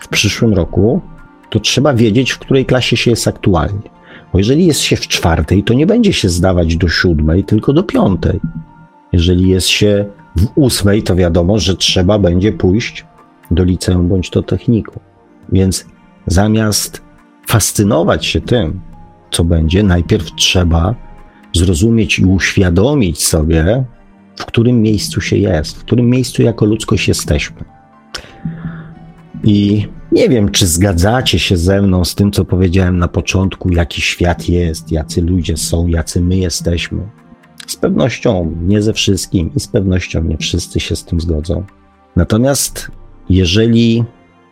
[0.00, 1.00] w przyszłym roku,
[1.50, 3.90] to trzeba wiedzieć, w której klasie się jest aktualnie.
[4.32, 7.82] Bo jeżeli jest się w czwartej, to nie będzie się zdawać do siódmej, tylko do
[7.82, 8.40] piątej.
[9.12, 10.04] Jeżeli jest się
[10.36, 13.06] w ósmej, to wiadomo, że trzeba będzie pójść
[13.50, 15.00] do liceum bądź do techniku.
[15.52, 15.86] Więc
[16.26, 17.02] zamiast
[17.48, 18.80] fascynować się tym,
[19.30, 20.94] co będzie, najpierw trzeba
[21.54, 23.84] zrozumieć i uświadomić sobie,
[24.36, 27.64] w którym miejscu się jest, w którym miejscu jako ludzkość jesteśmy.
[29.44, 34.00] I nie wiem, czy zgadzacie się ze mną z tym, co powiedziałem na początku, jaki
[34.00, 37.08] świat jest, jacy ludzie są, jacy my jesteśmy.
[37.66, 41.64] Z pewnością nie ze wszystkim i z pewnością nie wszyscy się z tym zgodzą.
[42.16, 42.90] Natomiast
[43.30, 44.04] jeżeli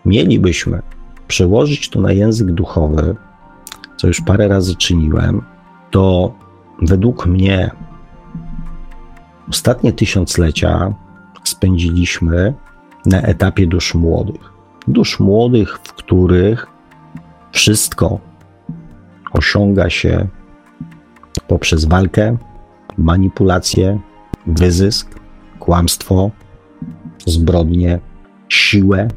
[0.05, 0.83] mielibyśmy
[1.29, 3.17] przełożyć to na język duchowy,
[3.97, 5.43] co już parę razy czyniłem,
[5.91, 6.35] to
[6.83, 7.71] według mnie
[9.49, 10.95] ostatnie tysiąclecia
[11.45, 12.55] spędziliśmy
[13.07, 14.53] na etapie dusz młodych.
[14.88, 16.67] Dusz młodych, w których
[17.53, 18.19] wszystko
[19.33, 20.29] osiąga się
[21.49, 22.37] poprzez walkę,
[22.99, 23.99] manipulację,
[24.47, 25.21] wyzysk,
[25.59, 26.31] kłamstwo,
[27.27, 28.01] zbrodnie,
[28.49, 29.09] siłę,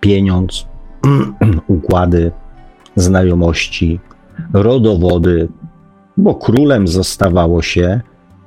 [0.00, 0.66] pieniądz,
[1.66, 2.32] układy,
[2.96, 4.00] znajomości,
[4.52, 5.48] rodowody,
[6.16, 8.00] bo królem zostawało się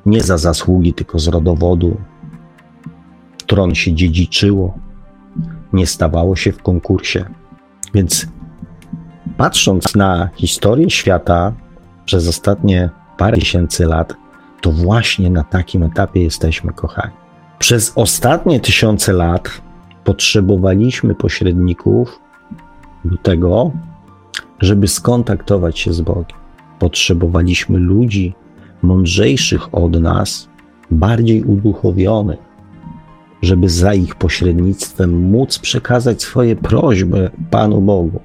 [0.06, 1.98] nie za zasługi, tylko z rodowodu.
[3.48, 4.74] Tron się dziedziczyło,
[5.74, 7.26] nie stawało się w konkursie.
[7.94, 8.28] Więc
[9.38, 11.54] patrząc na historię świata
[12.06, 14.14] przez ostatnie parę tysięcy lat,
[14.62, 17.14] to właśnie na takim etapie jesteśmy kochani.
[17.60, 19.62] Przez ostatnie tysiące lat
[20.06, 22.20] potrzebowaliśmy pośredników
[23.06, 23.72] do tego,
[24.60, 26.38] żeby skontaktować się z Bogiem.
[26.80, 28.34] Potrzebowaliśmy ludzi
[28.82, 30.50] mądrzejszych od nas,
[30.92, 32.40] bardziej uduchowionych,
[33.42, 38.20] żeby za ich pośrednictwem móc przekazać swoje prośby Panu Bogu.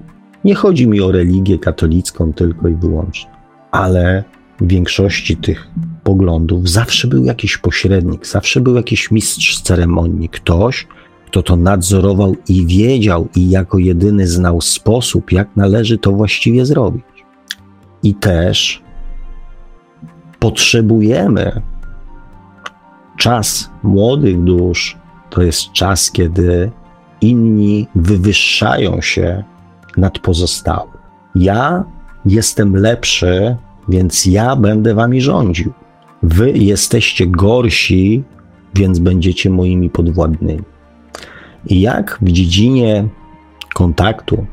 [0.44, 3.30] Nie chodzi mi o religię katolicką tylko i wyłącznie,
[3.70, 4.24] ale
[4.60, 5.68] w większości tych
[6.04, 10.86] poglądów zawsze był jakiś pośrednik, zawsze był jakiś mistrz ceremonii, ktoś,
[11.30, 17.04] kto to nadzorował i wiedział, i jako jedyny znał sposób, jak należy to właściwie zrobić.
[18.02, 18.82] I też
[20.38, 21.62] potrzebujemy
[23.18, 24.96] czas młodych dusz,
[25.30, 26.70] to jest czas, kiedy
[27.20, 29.44] inni wywyższają się
[29.96, 31.00] nad pozostałych.
[31.34, 31.84] Ja
[32.26, 33.56] jestem lepszy,
[33.88, 35.72] więc ja będę wami rządził.
[36.22, 38.22] Wy jesteście gorsi,
[38.74, 40.62] więc będziecie moimi podwładnymi.
[41.66, 43.08] Jak w dziedzinie
[43.74, 44.46] kontaktu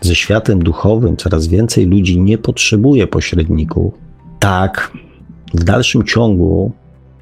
[0.00, 3.94] ze światem duchowym coraz więcej ludzi nie potrzebuje pośredników,
[4.38, 4.92] tak
[5.54, 6.72] w dalszym ciągu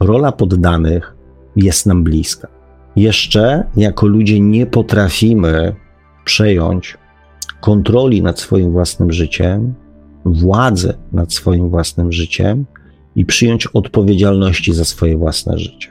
[0.01, 1.15] rola poddanych
[1.57, 2.49] jest nam bliska.
[2.97, 5.75] Jeszcze jako ludzie nie potrafimy
[6.25, 6.99] przejąć
[7.61, 9.75] kontroli nad swoim własnym życiem,
[10.25, 12.65] władzy nad swoim własnym życiem
[13.17, 15.89] i przyjąć odpowiedzialności za swoje własne życie.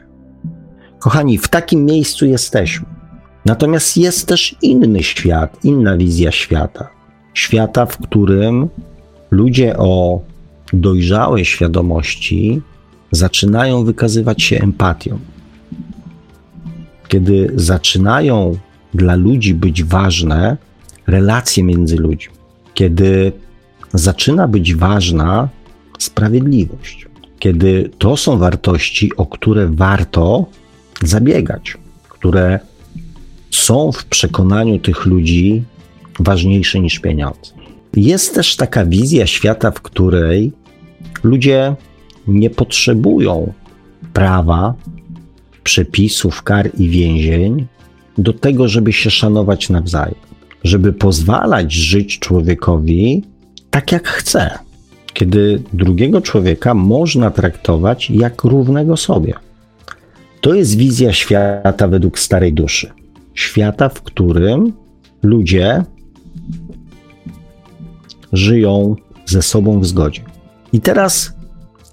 [0.99, 2.92] Kochani, w takim miejscu jesteśmy.
[3.45, 6.89] Natomiast jest też inny świat, inna wizja świata.
[7.33, 8.69] Świata, w którym
[9.31, 10.21] ludzie o
[10.73, 12.61] dojrzałej świadomości
[13.11, 15.19] zaczynają wykazywać się empatią.
[17.07, 18.57] Kiedy zaczynają
[18.93, 20.57] dla ludzi być ważne
[21.07, 22.33] relacje między ludźmi,
[22.73, 23.31] kiedy
[23.93, 25.49] zaczyna być ważna
[25.99, 27.07] sprawiedliwość,
[27.39, 30.45] kiedy to są wartości, o które warto
[31.03, 31.77] zabiegać,
[32.09, 32.59] które
[33.55, 35.63] są w przekonaniu tych ludzi
[36.19, 37.53] ważniejsze niż pieniądze.
[37.95, 40.51] Jest też taka wizja świata, w której
[41.23, 41.75] ludzie
[42.27, 43.53] nie potrzebują
[44.13, 44.73] prawa,
[45.63, 47.65] przepisów, kar i więzień
[48.17, 50.15] do tego, żeby się szanować nawzajem,
[50.63, 53.23] żeby pozwalać żyć człowiekowi
[53.69, 54.59] tak, jak chce,
[55.13, 59.33] kiedy drugiego człowieka można traktować jak równego sobie.
[60.41, 63.02] To jest wizja świata według starej duszy.
[63.33, 64.73] Świata, w którym
[65.23, 65.83] ludzie
[68.33, 70.21] żyją ze sobą w zgodzie.
[70.73, 71.33] I teraz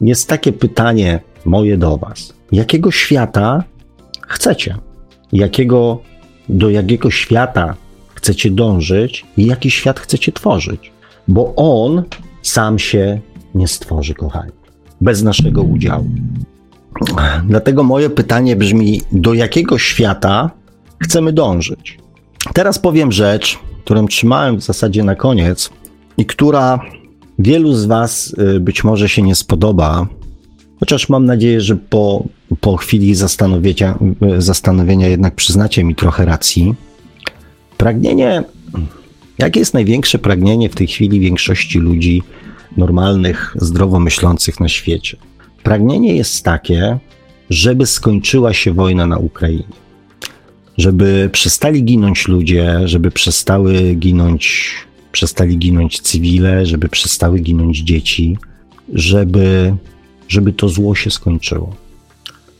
[0.00, 2.34] jest takie pytanie moje do Was.
[2.52, 3.64] Jakiego świata
[4.28, 4.76] chcecie?
[5.32, 5.98] Jakiego,
[6.48, 7.74] do jakiego świata
[8.14, 10.92] chcecie dążyć i jaki świat chcecie tworzyć?
[11.28, 12.02] Bo on
[12.42, 13.20] sam się
[13.54, 14.52] nie stworzy, kochani,
[15.00, 16.06] bez naszego udziału.
[17.46, 20.50] Dlatego moje pytanie brzmi: do jakiego świata
[21.00, 21.98] chcemy dążyć?
[22.54, 25.70] Teraz powiem rzecz, którą trzymałem w zasadzie na koniec
[26.16, 26.80] i która
[27.38, 30.06] wielu z Was y, być może się nie spodoba,
[30.80, 32.24] chociaż mam nadzieję, że po,
[32.60, 33.98] po chwili zastanowienia,
[34.38, 36.74] y, zastanowienia jednak przyznacie mi trochę racji.
[37.76, 38.42] Pragnienie,
[39.38, 42.22] jakie jest największe pragnienie w tej chwili większości ludzi
[42.76, 45.16] normalnych, zdrowo myślących na świecie?
[45.62, 46.98] Pragnienie jest takie,
[47.50, 49.79] żeby skończyła się wojna na Ukrainie.
[50.80, 54.74] Żeby przestali ginąć ludzie, żeby przestały ginąć,
[55.12, 58.38] przestali ginąć cywile, żeby przestały ginąć dzieci,
[58.92, 59.76] żeby,
[60.28, 61.76] żeby to zło się skończyło.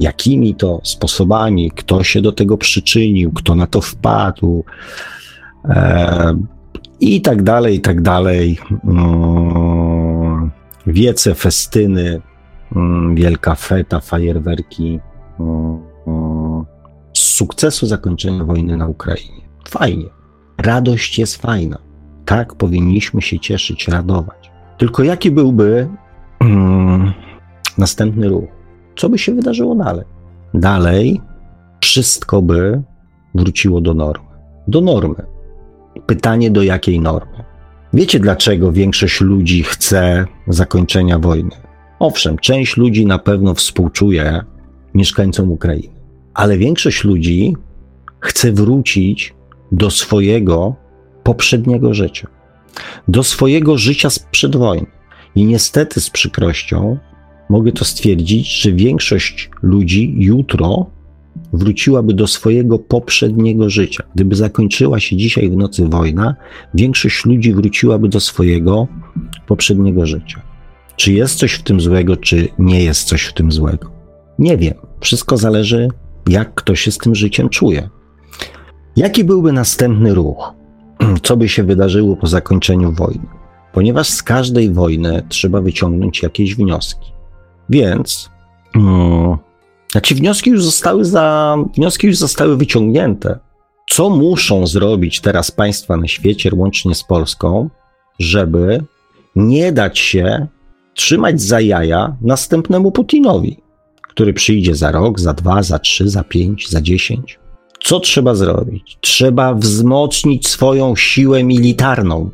[0.00, 4.64] jakimi to sposobami, kto się do tego przyczynił, kto na to wpadł.
[5.64, 6.38] E,
[7.00, 8.58] i tak dalej, i tak dalej.
[8.84, 10.50] Mm,
[10.86, 12.20] wiece, festyny,
[12.76, 15.00] mm, wielka feta, fajerwerki
[17.38, 19.42] sukcesu zakończenia wojny na Ukrainie.
[19.68, 20.08] Fajnie.
[20.58, 21.78] Radość jest fajna.
[22.24, 24.50] Tak, powinniśmy się cieszyć, radować.
[24.78, 25.88] Tylko jaki byłby
[27.78, 28.44] następny ruch?
[28.96, 30.04] Co by się wydarzyło dalej?
[30.54, 31.20] Dalej
[31.80, 32.82] wszystko by
[33.34, 34.28] wróciło do normy.
[34.68, 35.22] Do normy
[36.06, 37.44] Pytanie, do jakiej normy?
[37.92, 41.56] Wiecie, dlaczego większość ludzi chce zakończenia wojny?
[41.98, 44.40] Owszem, część ludzi na pewno współczuje
[44.94, 45.97] mieszkańcom Ukrainy,
[46.38, 47.56] ale większość ludzi
[48.20, 49.34] chce wrócić
[49.72, 50.74] do swojego
[51.22, 52.28] poprzedniego życia,
[53.08, 54.86] do swojego życia sprzed wojny.
[55.34, 56.98] I niestety z przykrością
[57.50, 60.86] mogę to stwierdzić, że większość ludzi jutro
[61.52, 64.04] wróciłaby do swojego poprzedniego życia.
[64.14, 66.34] Gdyby zakończyła się dzisiaj w nocy wojna,
[66.74, 68.88] większość ludzi wróciłaby do swojego
[69.46, 70.42] poprzedniego życia.
[70.96, 73.90] Czy jest coś w tym złego, czy nie jest coś w tym złego?
[74.38, 74.74] Nie wiem.
[75.00, 75.88] Wszystko zależy,
[76.28, 77.88] jak ktoś się z tym życiem czuje.
[78.96, 80.52] Jaki byłby następny ruch?
[81.22, 83.26] Co by się wydarzyło po zakończeniu wojny?
[83.72, 87.12] Ponieważ z każdej wojny trzeba wyciągnąć jakieś wnioski.
[87.68, 88.30] Więc.
[88.72, 89.36] Hmm,
[89.92, 93.38] znaczy wnioski już zostały za, wnioski już zostały wyciągnięte.
[93.90, 97.70] Co muszą zrobić teraz państwa na świecie, łącznie z Polską,
[98.18, 98.84] żeby
[99.36, 100.46] nie dać się
[100.94, 103.56] trzymać za jaja następnemu Putinowi,
[104.18, 107.38] który przyjdzie za rok, za dwa, za trzy, za pięć, za dziesięć.
[107.80, 108.98] Co trzeba zrobić?
[109.00, 112.30] Trzeba wzmocnić swoją siłę militarną.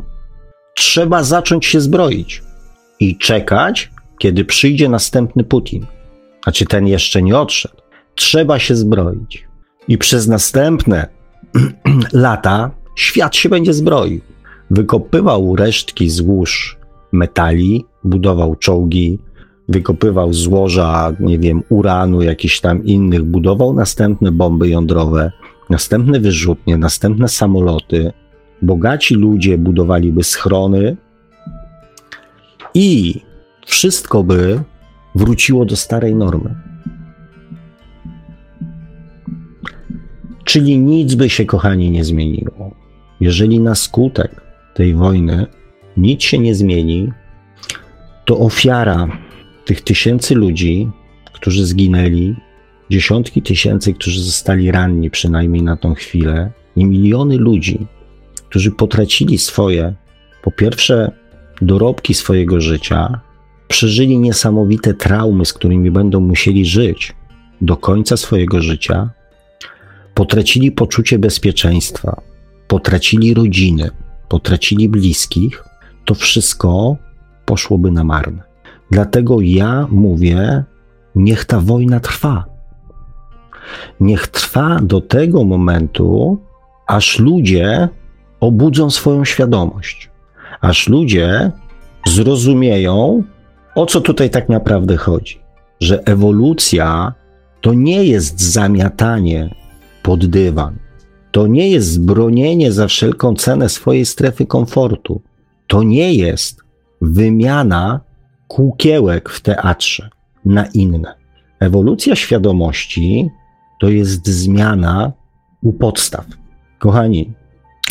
[0.77, 2.43] Trzeba zacząć się zbroić
[3.01, 5.87] i czekać, kiedy przyjdzie następny Putin.
[6.43, 7.77] Znaczy, ten jeszcze nie odszedł.
[8.15, 9.45] Trzeba się zbroić.
[9.89, 11.09] I przez następne
[12.13, 14.21] lata świat się będzie zbroił.
[14.71, 16.79] Wykopywał resztki złóż
[17.13, 19.19] metali, budował czołgi,
[19.69, 25.33] wykopywał złoża, nie wiem, uranu, jakichś tam innych, budował następne bomby jądrowe,
[25.71, 28.13] następne wyrzutnie, następne samoloty.
[28.63, 30.97] Bogaci ludzie budowaliby schrony
[32.75, 33.21] i
[33.67, 34.61] wszystko by
[35.15, 36.55] wróciło do starej normy.
[40.45, 42.75] Czyli nic by się, kochani, nie zmieniło.
[43.21, 44.43] Jeżeli na skutek
[44.75, 45.47] tej wojny
[45.97, 47.13] nic się nie zmieni,
[48.25, 49.09] to ofiara
[49.65, 50.91] tych tysięcy ludzi,
[51.33, 52.35] którzy zginęli,
[52.91, 57.87] dziesiątki tysięcy, którzy zostali ranni przynajmniej na tą chwilę, i miliony ludzi,
[58.49, 59.95] którzy potracili swoje,
[60.43, 61.13] po pierwsze,
[61.63, 63.21] dorobki swojego życia,
[63.69, 67.13] przeżyli niesamowite traumy, z którymi będą musieli żyć
[67.61, 69.11] do końca swojego życia,
[70.15, 72.21] potracili poczucie bezpieczeństwa,
[72.69, 73.91] potracili rodziny,
[74.29, 75.65] potracili bliskich,
[76.05, 76.97] to wszystko
[77.45, 78.54] poszłoby na marne.
[78.91, 80.65] Dlatego ja mówię,
[81.15, 82.45] niech ta wojna trwa.
[84.01, 86.39] Niech trwa do tego momentu,
[86.87, 87.89] aż ludzie
[88.41, 90.11] obudzą swoją świadomość,
[90.61, 91.53] aż ludzie
[92.07, 93.23] zrozumieją,
[93.75, 95.39] o co tutaj tak naprawdę chodzi.
[95.81, 97.15] Że ewolucja
[97.61, 99.55] to nie jest zamiatanie
[100.03, 100.77] pod dywan,
[101.33, 105.23] to nie jest bronienie za wszelką cenę swojej strefy komfortu,
[105.67, 106.61] to nie jest
[107.01, 108.01] wymiana
[108.49, 110.11] kółkiełek w teatrze
[110.45, 111.15] na inne.
[111.61, 113.31] Ewolucja świadomości
[113.81, 115.13] to jest zmiana
[115.63, 116.27] u podstaw.
[116.79, 117.33] Kochani,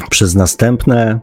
[0.10, 1.20] przez następne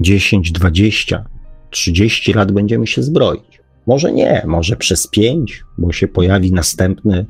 [0.00, 1.24] 10, 20,
[1.70, 3.62] 30 lat będziemy się zbroić.
[3.86, 7.26] Może nie, może przez 5, bo się pojawi następny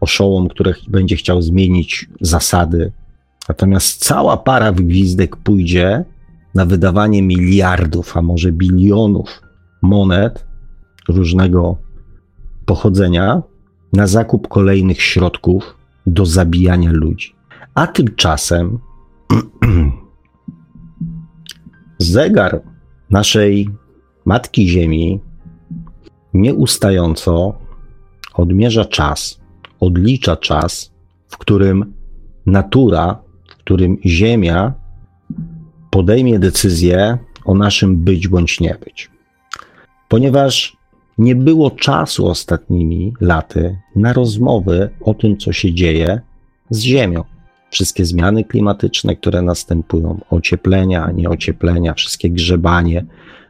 [0.00, 2.92] oszołom, który będzie chciał zmienić zasady.
[3.48, 6.04] Natomiast cała para gwizdek pójdzie
[6.54, 9.42] na wydawanie miliardów, a może bilionów
[9.82, 10.46] monet
[11.08, 11.76] różnego
[12.66, 13.42] pochodzenia
[13.92, 15.76] na zakup kolejnych środków
[16.06, 17.34] do zabijania ludzi.
[17.74, 18.78] A tymczasem
[21.98, 22.62] zegar
[23.10, 23.70] naszej
[24.24, 25.20] Matki Ziemi
[26.34, 27.54] nieustająco
[28.34, 29.40] odmierza czas,
[29.80, 30.92] odlicza czas,
[31.28, 31.94] w którym
[32.46, 34.72] natura, w którym Ziemia
[35.90, 39.10] podejmie decyzję o naszym być bądź nie być.
[40.08, 40.76] Ponieważ
[41.18, 46.20] nie było czasu ostatnimi laty na rozmowy o tym, co się dzieje
[46.70, 47.24] z Ziemią.
[47.70, 53.06] Wszystkie zmiany klimatyczne, które następują, ocieplenia, nieocieplenia, wszystkie grzebanie,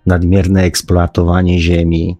[0.06, 2.16] nadmierne eksploatowanie Ziemi,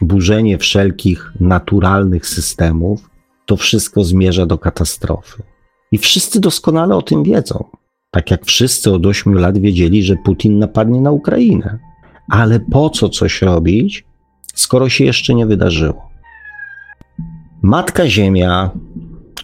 [0.00, 3.10] burzenie wszelkich naturalnych systemów,
[3.46, 5.42] to wszystko zmierza do katastrofy.
[5.92, 7.64] I wszyscy doskonale o tym wiedzą.
[8.10, 11.78] Tak jak wszyscy od 8 lat wiedzieli, że Putin napadnie na Ukrainę.
[12.28, 14.04] Ale po co coś robić,
[14.54, 16.10] skoro się jeszcze nie wydarzyło?
[17.62, 18.70] Matka Ziemia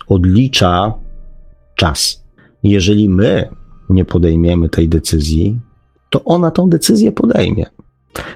[0.06, 0.94] odlicza
[1.74, 2.24] czas.
[2.62, 3.48] Jeżeli my
[3.90, 5.60] nie podejmiemy tej decyzji,
[6.10, 7.66] to ona tą decyzję podejmie.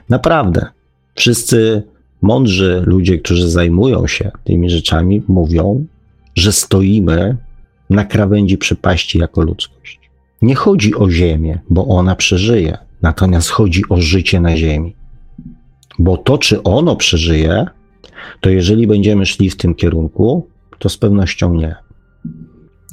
[0.09, 0.67] Naprawdę.
[1.15, 1.83] Wszyscy
[2.23, 5.87] mądrzy ludzie, którzy zajmują się tymi rzeczami, mówią,
[6.35, 7.37] że stoimy
[7.91, 10.01] na krawędzi przepaści jako ludzkość.
[10.43, 14.97] Nie chodzi o Ziemię, bo ona przeżyje, natomiast chodzi o życie na Ziemi.
[15.99, 17.67] Bo to, czy ono przeżyje,
[18.41, 21.77] to jeżeli będziemy szli w tym kierunku, to z pewnością nie.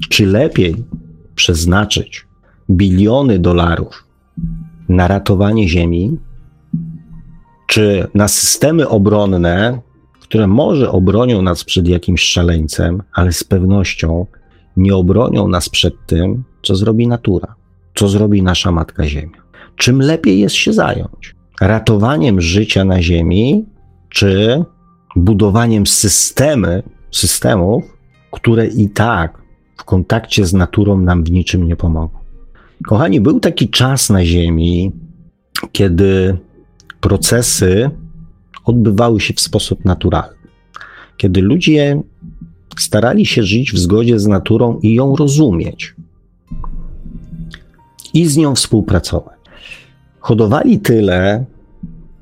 [0.09, 0.75] Czy lepiej
[1.35, 2.25] przeznaczyć
[2.69, 4.07] biliony dolarów
[4.89, 6.17] na ratowanie Ziemi,
[7.67, 9.81] czy na systemy obronne,
[10.19, 14.25] które może obronią nas przed jakimś szaleńcem, ale z pewnością
[14.77, 17.55] nie obronią nas przed tym, co zrobi natura,
[17.95, 19.41] co zrobi nasza Matka Ziemia.
[19.75, 21.35] Czym lepiej jest się zająć?
[21.61, 23.65] Ratowaniem życia na Ziemi,
[24.09, 24.63] czy
[25.15, 27.83] budowaniem systemy, systemów,
[28.31, 29.41] które i tak
[29.77, 32.19] w kontakcie z naturą nam w niczym nie pomogą.
[32.87, 34.91] Kochani, był taki czas na Ziemi,
[35.71, 36.37] kiedy
[36.99, 37.89] procesy
[38.65, 40.35] odbywały się w sposób naturalny.
[41.17, 42.01] Kiedy ludzie
[42.77, 45.95] starali się żyć w zgodzie z naturą i ją rozumieć,
[48.13, 49.40] i z nią współpracować.
[50.21, 51.45] Hodowali tyle,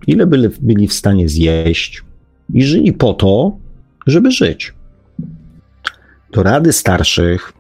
[0.08, 2.04] ile byli, byli w stanie zjeść,
[2.54, 3.58] i żyli po to,
[4.08, 4.74] żeby żyć.
[6.32, 7.54] Do rady starszych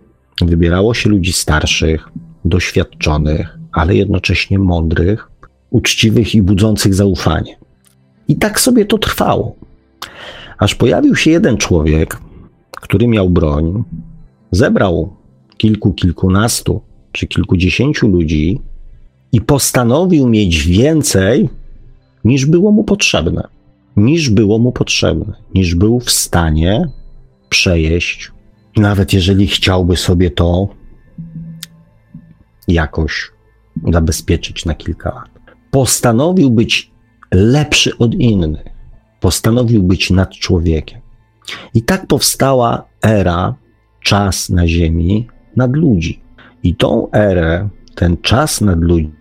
[0.46, 2.10] Wybierało się ludzi starszych,
[2.46, 5.32] doświadczonych, ale jednocześnie mądrych,
[5.70, 7.58] uczciwych i budzących zaufanie.
[8.28, 9.56] I tak sobie to trwało.
[10.58, 12.18] Aż pojawił się jeden człowiek,
[12.72, 13.84] który miał broń,
[14.52, 15.16] zebrał
[15.58, 16.82] kilku, kilkunastu
[17.12, 18.62] czy kilkudziesięciu ludzi
[19.32, 21.49] i postanowił mieć więcej,
[22.23, 23.47] niż było mu potrzebne.
[23.97, 26.89] Niż było mu potrzebne, niż był w stanie
[27.49, 28.32] przejeść,
[28.77, 30.67] nawet jeżeli chciałby sobie to
[32.67, 33.32] jakoś
[33.93, 35.30] zabezpieczyć na kilka lat.
[35.71, 36.91] Postanowił być
[37.34, 38.65] lepszy od innych,
[39.19, 41.01] postanowił być nad człowiekiem.
[41.73, 43.55] I tak powstała era,
[44.03, 46.21] czas na Ziemi, nad ludzi.
[46.63, 49.18] I tą erę, ten czas nad ludzi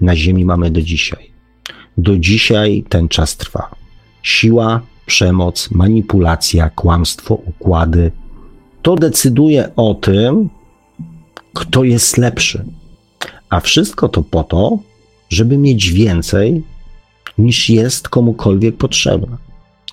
[0.00, 1.30] na Ziemi mamy do dzisiaj.
[1.98, 3.74] Do dzisiaj ten czas trwa.
[4.22, 8.10] Siła, przemoc, manipulacja, kłamstwo, układy
[8.82, 10.48] to decyduje o tym,
[11.54, 12.64] kto jest lepszy.
[13.48, 14.78] A wszystko to po to,
[15.28, 16.62] żeby mieć więcej
[17.38, 19.36] niż jest komukolwiek potrzebne.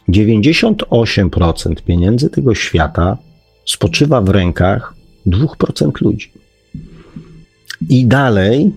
[0.10, 3.18] 98% pieniędzy tego świata
[3.66, 4.94] spoczywa w rękach
[5.28, 6.32] 2% ludzi.
[7.90, 8.72] I dalej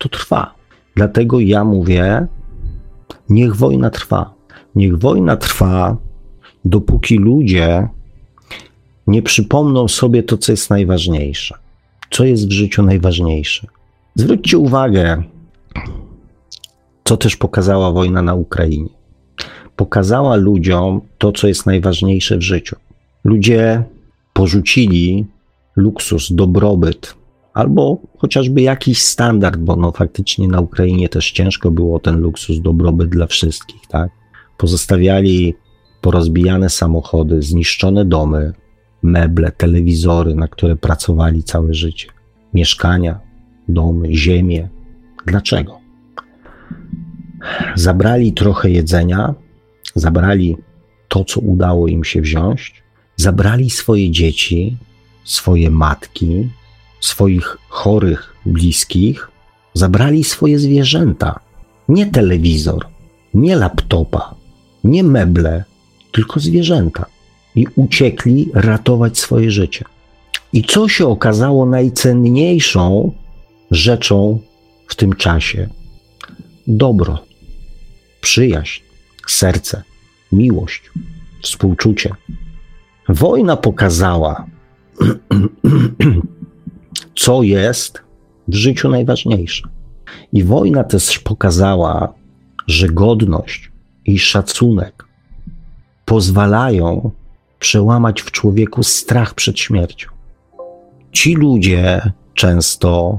[0.00, 0.54] to trwa.
[0.96, 2.26] Dlatego ja mówię,
[3.28, 4.34] niech wojna trwa.
[4.74, 5.96] Niech wojna trwa,
[6.64, 7.88] dopóki ludzie
[9.06, 11.58] nie przypomną sobie to, co jest najważniejsze.
[12.10, 13.66] Co jest w życiu najważniejsze?
[14.14, 15.22] Zwróćcie uwagę,
[17.04, 18.90] co też pokazała wojna na Ukrainie.
[19.76, 22.76] Pokazała ludziom to, co jest najważniejsze w życiu.
[23.24, 23.82] Ludzie
[24.32, 25.26] porzucili
[25.76, 27.14] luksus, dobrobyt,
[27.54, 33.08] albo chociażby jakiś standard, bo no faktycznie na Ukrainie też ciężko było ten luksus, dobrobyt
[33.08, 34.10] dla wszystkich, tak?
[34.56, 35.54] Pozostawiali
[36.00, 38.52] porozbijane samochody, zniszczone domy,
[39.02, 42.08] meble, telewizory, na które pracowali całe życie,
[42.54, 43.20] mieszkania,
[43.68, 44.68] domy, ziemię.
[45.26, 45.80] Dlaczego?
[47.74, 49.34] Zabrali trochę jedzenia,
[49.94, 50.56] zabrali
[51.08, 52.82] to, co udało im się wziąć,
[53.16, 54.76] zabrali swoje dzieci,
[55.24, 56.48] swoje matki,
[57.00, 59.28] swoich chorych bliskich,
[59.74, 61.40] zabrali swoje zwierzęta.
[61.88, 62.86] Nie telewizor,
[63.34, 64.34] nie laptopa,
[64.84, 65.64] nie meble,
[66.12, 67.06] tylko zwierzęta.
[67.54, 69.84] I uciekli ratować swoje życie.
[70.52, 73.12] I co się okazało najcenniejszą
[73.70, 74.40] rzeczą
[74.86, 75.68] w tym czasie?
[76.66, 77.18] Dobro,
[78.20, 78.82] przyjaźń,
[79.26, 79.82] serce,
[80.32, 80.90] miłość,
[81.42, 82.10] współczucie.
[83.08, 84.46] Wojna pokazała,
[87.20, 88.02] co jest
[88.48, 89.68] w życiu najważniejsze.
[90.32, 92.14] I wojna też pokazała,
[92.66, 93.70] że godność
[94.06, 95.04] i szacunek
[96.04, 97.10] pozwalają
[97.58, 100.08] przełamać w człowieku strach przed śmiercią.
[101.12, 103.18] Ci ludzie często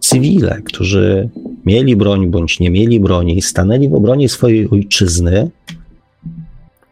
[0.00, 1.28] cywile, którzy
[1.66, 5.50] mieli broń bądź nie mieli broni, stanęli w obronie swojej ojczyzny,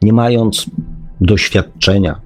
[0.02, 0.66] nie mając
[1.20, 2.20] doświadczenia,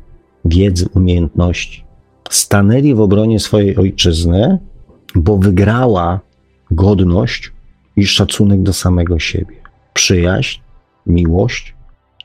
[0.45, 1.85] wiedzy, umiejętności.
[2.31, 4.59] Stanęli w obronie swojej ojczyzny,
[5.15, 6.21] bo wygrała
[6.71, 7.53] godność
[7.97, 9.57] i szacunek do samego siebie.
[9.95, 10.61] Przyjaźń,
[11.07, 11.75] miłość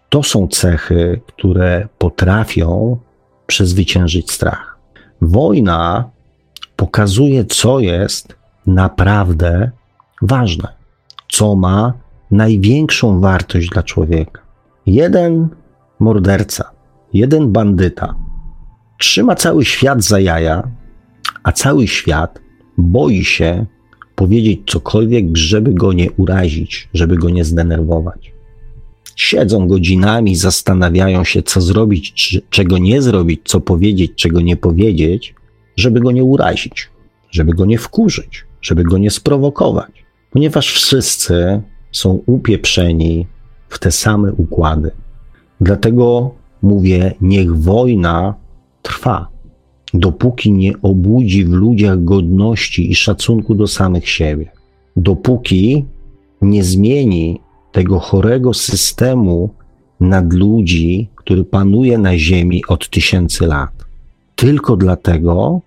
[0.09, 2.97] to są cechy, które potrafią
[3.47, 4.77] przezwyciężyć strach.
[5.21, 6.09] Wojna
[6.75, 8.35] pokazuje, co jest
[8.67, 9.71] naprawdę
[10.21, 10.67] ważne,
[11.29, 11.93] co ma
[12.31, 14.41] największą wartość dla człowieka.
[14.85, 15.49] Jeden
[15.99, 16.71] morderca,
[17.13, 18.15] jeden bandyta
[18.99, 20.71] trzyma cały świat za jaja,
[21.43, 22.39] a cały świat
[22.77, 23.65] boi się
[24.15, 28.31] powiedzieć cokolwiek, żeby go nie urazić, żeby go nie zdenerwować.
[29.15, 35.35] Siedzą godzinami, zastanawiają się, co zrobić, czego nie zrobić, co powiedzieć, czego nie powiedzieć,
[35.75, 36.89] żeby go nie urazić,
[37.31, 39.91] żeby go nie wkurzyć, żeby go nie sprowokować,
[40.31, 43.27] ponieważ wszyscy są upieprzeni
[43.69, 44.91] w te same układy.
[45.61, 48.35] Dlatego mówię, niech wojna
[48.81, 49.27] trwa,
[49.93, 54.51] dopóki nie obudzi w ludziach godności i szacunku do samych siebie,
[54.95, 55.85] dopóki
[56.41, 59.49] nie zmieni tego chorego systemu
[59.99, 63.85] nad ludzi, który panuje na Ziemi od tysięcy lat.
[64.35, 65.61] Tylko dlatego,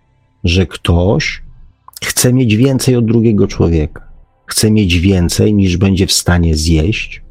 [0.45, 1.43] że ktoś
[2.05, 4.09] chce mieć więcej od drugiego człowieka.
[4.47, 7.22] Chce mieć więcej niż będzie w stanie zjeść.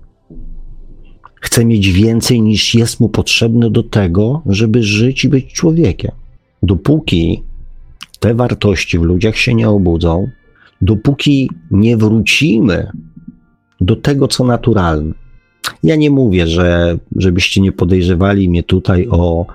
[1.41, 6.11] Chce mieć więcej niż jest mu potrzebne do tego, żeby żyć i być człowiekiem.
[6.63, 7.43] Dopóki
[8.19, 10.29] te wartości w ludziach się nie obudzą,
[10.81, 12.91] dopóki nie wrócimy
[13.81, 15.13] do tego, co naturalne.
[15.83, 19.45] Ja nie mówię, że żebyście nie podejrzewali mnie tutaj o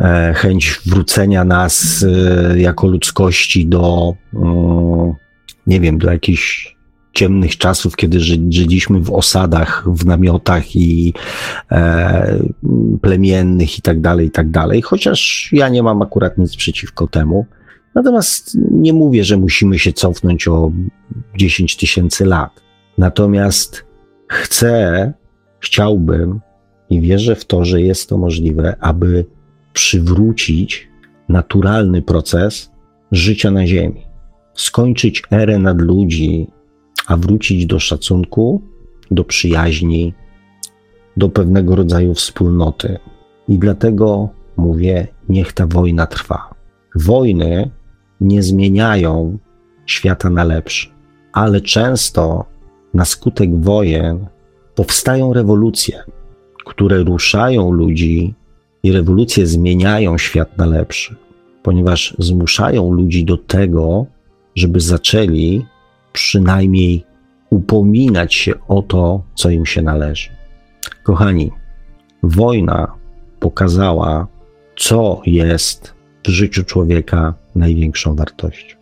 [0.00, 5.12] e, chęć wrócenia nas e, jako ludzkości do, mm,
[5.66, 6.73] nie wiem, do jakichś
[7.14, 11.14] ciemnych czasów, kiedy żyliśmy w osadach, w namiotach i
[11.72, 12.38] e,
[13.02, 14.82] plemiennych i tak dalej, i tak dalej.
[14.82, 17.46] Chociaż ja nie mam akurat nic przeciwko temu.
[17.94, 20.72] Natomiast nie mówię, że musimy się cofnąć o
[21.36, 22.50] 10 tysięcy lat.
[22.98, 23.84] Natomiast
[24.28, 25.12] chcę,
[25.60, 26.40] chciałbym
[26.90, 29.24] i wierzę w to, że jest to możliwe, aby
[29.72, 30.88] przywrócić
[31.28, 32.70] naturalny proces
[33.12, 34.06] życia na Ziemi.
[34.54, 36.46] Skończyć erę nad ludzi,
[37.06, 38.62] a wrócić do szacunku,
[39.10, 40.14] do przyjaźni,
[41.16, 42.98] do pewnego rodzaju wspólnoty.
[43.48, 46.54] I dlatego mówię, niech ta wojna trwa.
[46.94, 47.70] Wojny
[48.20, 49.38] nie zmieniają
[49.86, 50.88] świata na lepszy,
[51.32, 52.44] ale często
[52.94, 54.26] na skutek wojen
[54.74, 56.04] powstają rewolucje,
[56.64, 58.34] które ruszają ludzi
[58.82, 61.16] i rewolucje zmieniają świat na lepszy,
[61.62, 64.06] ponieważ zmuszają ludzi do tego,
[64.54, 65.66] żeby zaczęli
[66.14, 67.04] przynajmniej
[67.50, 70.30] upominać się o to, co im się należy.
[71.02, 71.50] Kochani,
[72.22, 72.94] wojna
[73.40, 74.26] pokazała,
[74.76, 75.94] co jest
[76.24, 78.76] w życiu człowieka największą wartością.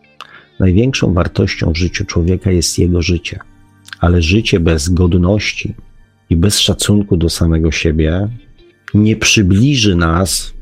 [0.60, 3.38] Największą wartością w życiu człowieka jest jego życie,
[4.00, 5.74] ale życie bez godności
[6.30, 8.28] i bez szacunku do samego siebie
[8.94, 10.54] nie przybliży nas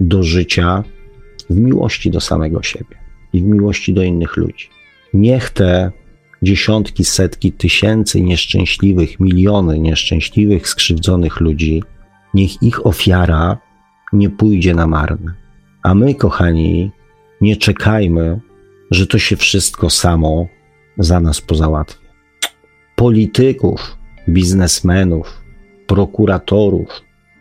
[0.00, 0.84] do życia
[1.50, 2.96] w miłości do samego siebie
[3.32, 4.68] i w miłości do innych ludzi.
[5.14, 5.92] Niech te
[6.42, 11.82] dziesiątki, setki tysięcy nieszczęśliwych, miliony nieszczęśliwych, skrzywdzonych ludzi,
[12.34, 13.58] niech ich ofiara
[14.12, 15.34] nie pójdzie na marne.
[15.82, 16.90] A my, kochani,
[17.40, 18.40] nie czekajmy,
[18.90, 20.46] że to się wszystko samo
[20.98, 22.06] za nas pozałatwi.
[22.96, 23.96] Polityków,
[24.28, 25.42] biznesmenów,
[25.86, 26.88] prokuratorów,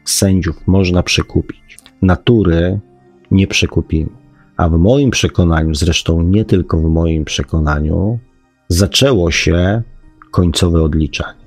[0.05, 1.77] sędziów można przekupić.
[2.01, 2.79] Natury
[3.31, 4.09] nie przekupimy.
[4.57, 8.19] A w moim przekonaniu, zresztą nie tylko w moim przekonaniu,
[8.71, 9.81] zaczęło się
[10.31, 11.41] końcowe odliczanie.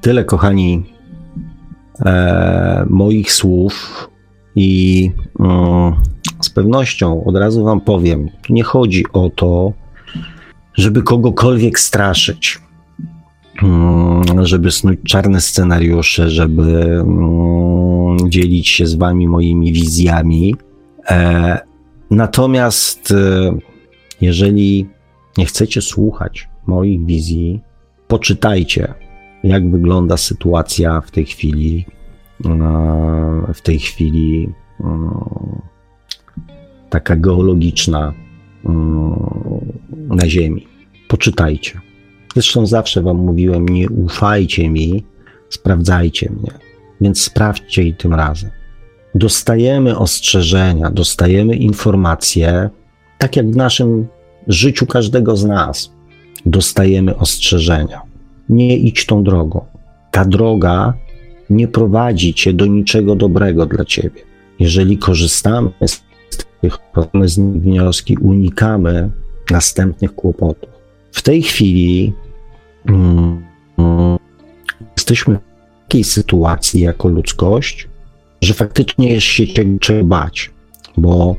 [0.00, 0.84] Tyle, kochani,
[2.06, 4.08] e, moich słów
[4.56, 5.10] i
[5.40, 5.94] mm,
[6.40, 9.72] z pewnością od razu Wam powiem, nie chodzi o to,
[10.74, 12.58] żeby kogokolwiek straszyć,
[13.62, 20.54] mm, żeby snuć czarne scenariusze, żeby mm, dzielić się z Wami moimi wizjami.
[21.10, 21.58] E,
[22.10, 23.75] natomiast e,
[24.20, 24.88] jeżeli
[25.38, 27.60] nie chcecie słuchać moich wizji,
[28.08, 28.94] poczytajcie,
[29.44, 31.86] jak wygląda sytuacja w tej chwili,
[32.44, 34.48] e, w tej chwili
[34.80, 35.10] e,
[36.90, 38.12] taka geologiczna
[38.64, 38.70] e,
[39.92, 40.66] na Ziemi.
[41.08, 41.80] Poczytajcie.
[42.34, 45.04] Zresztą zawsze Wam mówiłem, nie ufajcie mi,
[45.48, 46.50] sprawdzajcie mnie.
[47.00, 48.50] Więc sprawdźcie i tym razem.
[49.14, 52.70] Dostajemy ostrzeżenia, dostajemy informacje,
[53.18, 54.06] tak jak w naszym
[54.46, 55.92] życiu każdego z nas,
[56.46, 58.02] dostajemy ostrzeżenia.
[58.48, 59.64] Nie idź tą drogą.
[60.10, 60.94] Ta droga
[61.50, 64.20] nie prowadzi cię do niczego dobrego dla ciebie.
[64.58, 66.02] Jeżeli korzystamy z
[66.60, 66.78] tych
[67.24, 69.10] z wnioski, unikamy
[69.50, 70.70] następnych kłopotów.
[71.12, 72.12] W tej chwili
[72.86, 73.42] mm,
[74.96, 77.88] jesteśmy w takiej sytuacji jako ludzkość,
[78.42, 79.46] że faktycznie jest się
[79.80, 80.50] czego bać,
[80.96, 81.36] bo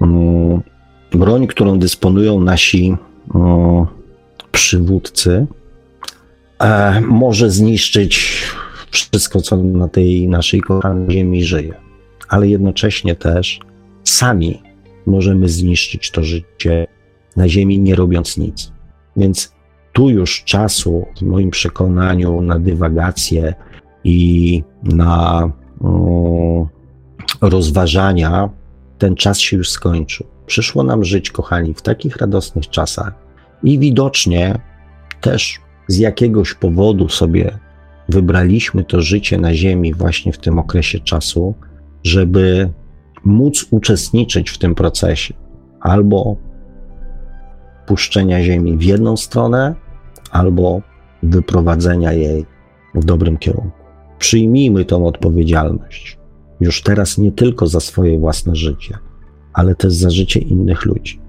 [0.00, 0.62] mm,
[1.16, 2.96] broń, którą dysponują nasi
[4.52, 5.46] przywódcy,
[6.58, 8.42] e, może zniszczyć
[8.90, 11.74] wszystko, co na tej naszej kochanej ziemi żyje.
[12.28, 13.60] Ale jednocześnie też
[14.04, 14.62] sami
[15.06, 16.86] możemy zniszczyć to życie
[17.36, 18.72] na ziemi, nie robiąc nic.
[19.16, 19.52] Więc
[19.92, 23.54] tu już czasu, w moim przekonaniu, na dywagację
[24.04, 25.50] i na
[25.80, 26.66] o,
[27.40, 28.50] rozważania,
[28.98, 30.35] ten czas się już skończył.
[30.46, 33.12] Przyszło nam żyć, kochani, w takich radosnych czasach
[33.62, 34.58] i widocznie
[35.20, 37.58] też z jakiegoś powodu sobie
[38.08, 41.54] wybraliśmy to życie na Ziemi właśnie w tym okresie czasu,
[42.04, 42.70] żeby
[43.24, 45.34] móc uczestniczyć w tym procesie
[45.80, 46.36] albo
[47.86, 49.74] puszczenia Ziemi w jedną stronę,
[50.30, 50.82] albo
[51.22, 52.46] wyprowadzenia jej
[52.94, 53.78] w dobrym kierunku.
[54.18, 56.18] Przyjmijmy tą odpowiedzialność
[56.60, 58.98] już teraz nie tylko za swoje własne życie,
[59.56, 61.20] ale też za życie innych ludzi.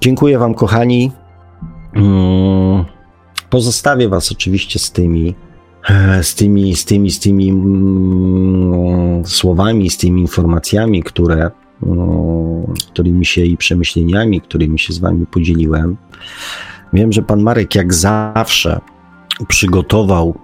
[0.00, 1.12] Dziękuję Wam, kochani.
[1.94, 2.84] Mm,
[3.50, 5.34] pozostawię Was oczywiście z tymi,
[5.88, 11.50] e, z tymi, z tymi, z tymi mm, słowami, z tymi informacjami, które,
[11.82, 15.96] mm, którymi się i przemyśleniami, którymi się z Wami podzieliłem.
[16.92, 18.80] Wiem, że Pan Marek, jak zawsze,
[19.48, 20.34] przygotował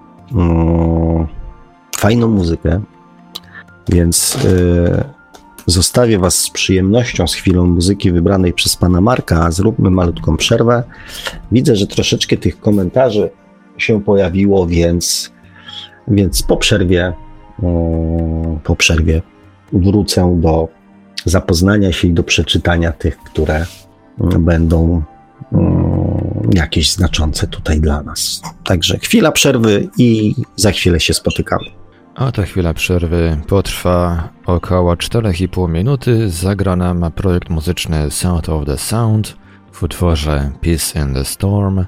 [1.96, 2.80] fajną muzykę,
[3.88, 5.15] Więc yy,
[5.66, 10.82] zostawię Was z przyjemnością, z chwilą muzyki wybranej przez pana Marka, a zróbmy malutką przerwę.
[11.52, 13.30] Widzę, że troszeczkę tych komentarzy
[13.78, 15.32] się pojawiło, więc,
[16.08, 17.12] więc po przerwie,
[17.62, 17.68] yy,
[18.64, 19.22] po przerwie
[19.72, 20.68] wrócę do
[21.24, 23.66] zapoznania się i do przeczytania tych, które
[24.38, 25.02] będą
[26.54, 28.40] jakieś znaczące tutaj dla nas.
[28.64, 31.85] Także chwila przerwy i za chwilę się spotykamy.
[32.16, 36.30] A ta chwila przerwy potrwa około 4,5 minuty.
[36.30, 39.36] Zagra nam projekt muzyczny Sound of the Sound
[39.72, 41.84] w utworze Peace in the Storm.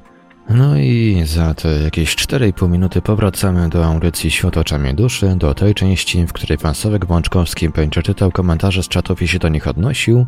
[0.51, 5.75] No i za te jakieś 4,5 minuty powracamy do audycji Świat oczami duszy, do tej
[5.75, 9.69] części, w której pan Sławek Bączkowski będzie czytał komentarze z czatów i się do nich
[9.69, 10.27] odnosił.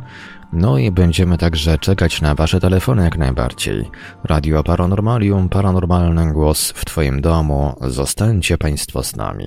[0.53, 3.91] No i będziemy także czekać na wasze telefony jak najbardziej.
[4.25, 7.75] Radio Paranormalium, paranormalny głos w twoim domu.
[7.81, 9.47] Zostańcie państwo z nami.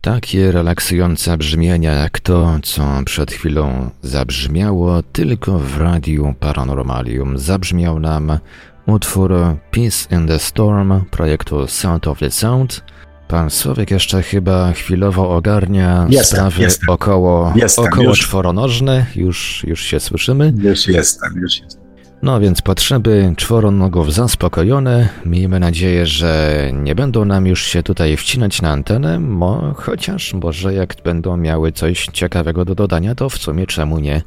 [0.00, 7.38] Takie relaksujące brzmienia jak to, co przed chwilą zabrzmiało tylko w radiu Paranormalium.
[7.38, 8.38] Zabrzmiał nam
[8.86, 9.32] utwór
[9.70, 12.84] Peace in the Storm projektu Sound of the Sound.
[13.28, 16.88] Pan Słowik jeszcze chyba chwilowo ogarnia jestem, sprawy jestem.
[16.88, 18.20] około, jestem, około już.
[18.20, 19.06] czworonożne.
[19.16, 20.52] Już, już się słyszymy?
[20.56, 21.77] Już jestem, już jestem.
[22.22, 25.08] No więc potrzeby czworonogów zaspokojone.
[25.26, 30.74] Miejmy nadzieję, że nie będą nam już się tutaj wcinać na antenę, mo, chociaż może
[30.74, 34.22] jak będą miały coś ciekawego do dodania, to w sumie czemu nie.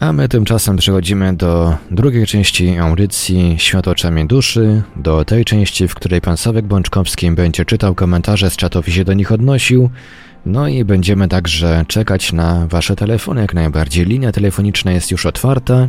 [0.00, 5.94] A my tymczasem przechodzimy do drugiej części audycji Świat oczami duszy, do tej części, w
[5.94, 9.90] której pan Sawek Bączkowski będzie czytał komentarze z czatów i się do nich odnosił.
[10.46, 14.04] No i będziemy także czekać na wasze telefony jak najbardziej.
[14.04, 15.88] Linia telefoniczna jest już otwarta.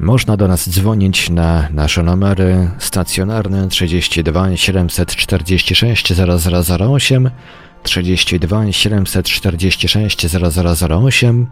[0.00, 7.30] Można do nas dzwonić na nasze numery stacjonarne 32 746 0008,
[7.82, 11.46] 32 746 0008,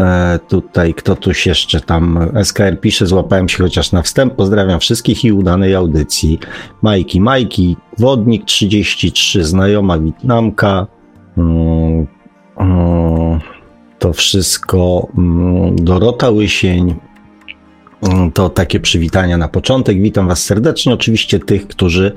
[0.00, 4.34] e, tutaj kto tuś jeszcze tam SKR pisze, złapałem się chociaż na wstęp.
[4.34, 6.38] Pozdrawiam wszystkich i udanej audycji.
[6.82, 10.86] Majki, Majki, Wodnik 33, znajoma Wietnamka.
[11.38, 12.06] Mm,
[13.98, 16.94] to wszystko mm, Dorota Łysień.
[18.02, 20.00] Mm, to takie przywitania na początek.
[20.00, 20.94] Witam Was serdecznie.
[20.94, 22.12] Oczywiście tych, którzy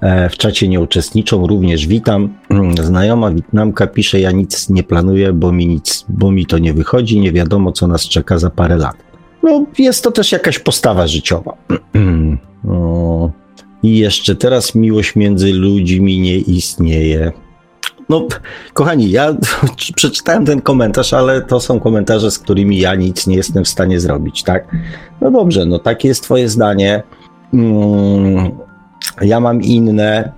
[0.00, 2.34] e, w czacie nie uczestniczą, również witam.
[2.50, 6.74] Mm, znajoma Wietnamka pisze: Ja nic nie planuję, bo mi, nic, bo mi to nie
[6.74, 7.20] wychodzi.
[7.20, 8.96] Nie wiadomo, co nas czeka za parę lat.
[9.42, 11.56] No, jest to też jakaś postawa życiowa.
[13.82, 17.32] I jeszcze teraz miłość między ludźmi nie istnieje.
[18.08, 18.26] No,
[18.72, 19.36] kochani, ja
[19.96, 24.00] przeczytałem ten komentarz, ale to są komentarze, z którymi ja nic nie jestem w stanie
[24.00, 24.76] zrobić, tak?
[25.20, 27.02] No dobrze, no takie jest Twoje zdanie.
[27.54, 28.50] Mm,
[29.20, 30.32] ja mam inne.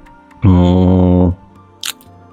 [0.44, 1.32] Mm,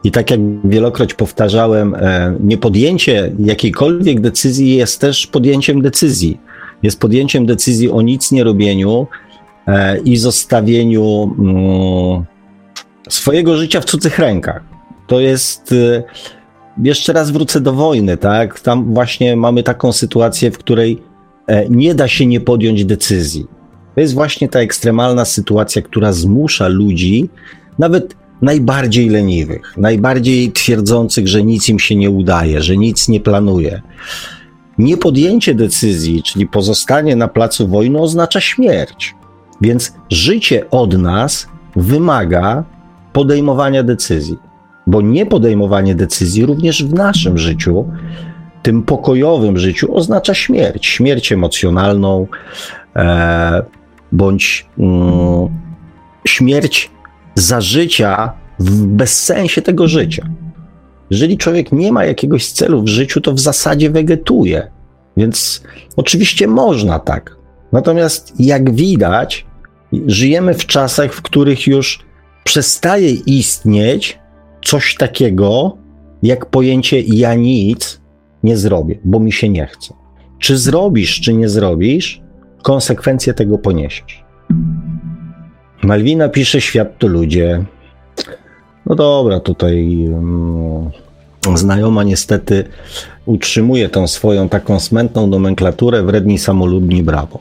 [0.04, 6.40] I tak jak wielokroć powtarzałem, e, niepodjęcie jakiejkolwiek decyzji jest też podjęciem decyzji.
[6.84, 9.08] Jest podjęciem decyzji o nic nie robieniu
[9.68, 12.26] e, i zostawieniu mm,
[13.10, 14.77] swojego życia w cudzych rękach
[15.08, 15.72] to jest.
[15.72, 16.04] Y,
[16.84, 18.60] jeszcze raz wrócę do wojny, tak?
[18.60, 21.02] Tam właśnie mamy taką sytuację, w której
[21.48, 23.46] e, nie da się nie podjąć decyzji.
[23.96, 27.30] To jest właśnie ta ekstremalna sytuacja, która zmusza ludzi,
[27.80, 33.82] nawet najbardziej leniwych, najbardziej twierdzących, że nic im się nie udaje, że nic nie planuje.
[34.78, 39.16] Niepodjęcie decyzji, czyli pozostanie na placu wojny, oznacza śmierć.
[39.62, 42.64] Więc życie od nas wymaga
[43.14, 44.38] podejmowania decyzji
[44.88, 47.86] bo niepodejmowanie decyzji również w naszym życiu,
[48.64, 50.86] tym pokojowym życiu, oznacza śmierć.
[50.86, 52.28] Śmierć emocjonalną,
[52.96, 53.64] e,
[54.12, 55.50] bądź mm,
[56.28, 56.92] śmierć
[57.36, 60.30] za życia w bezsensie tego życia.
[61.10, 64.72] Jeżeli człowiek nie ma jakiegoś celu w życiu, to w zasadzie wegetuje.
[65.18, 65.64] Więc
[65.96, 67.38] oczywiście można tak.
[67.72, 69.46] Natomiast jak widać,
[70.08, 72.00] żyjemy w czasach, w których już
[72.44, 74.20] przestaje istnieć
[74.68, 75.78] coś takiego
[76.24, 78.02] jak pojęcie ja nic
[78.44, 79.94] nie zrobię, bo mi się nie chce.
[80.40, 82.22] Czy zrobisz, czy nie zrobisz,
[82.64, 84.24] konsekwencje tego poniesiesz.
[85.84, 87.66] Malwina pisze: Świat to ludzie.
[88.86, 90.92] No dobra, tutaj um,
[91.56, 92.64] znajoma niestety
[93.26, 97.40] utrzymuje tą swoją taką smętną nomenklaturę wredni, samolubni, brawo.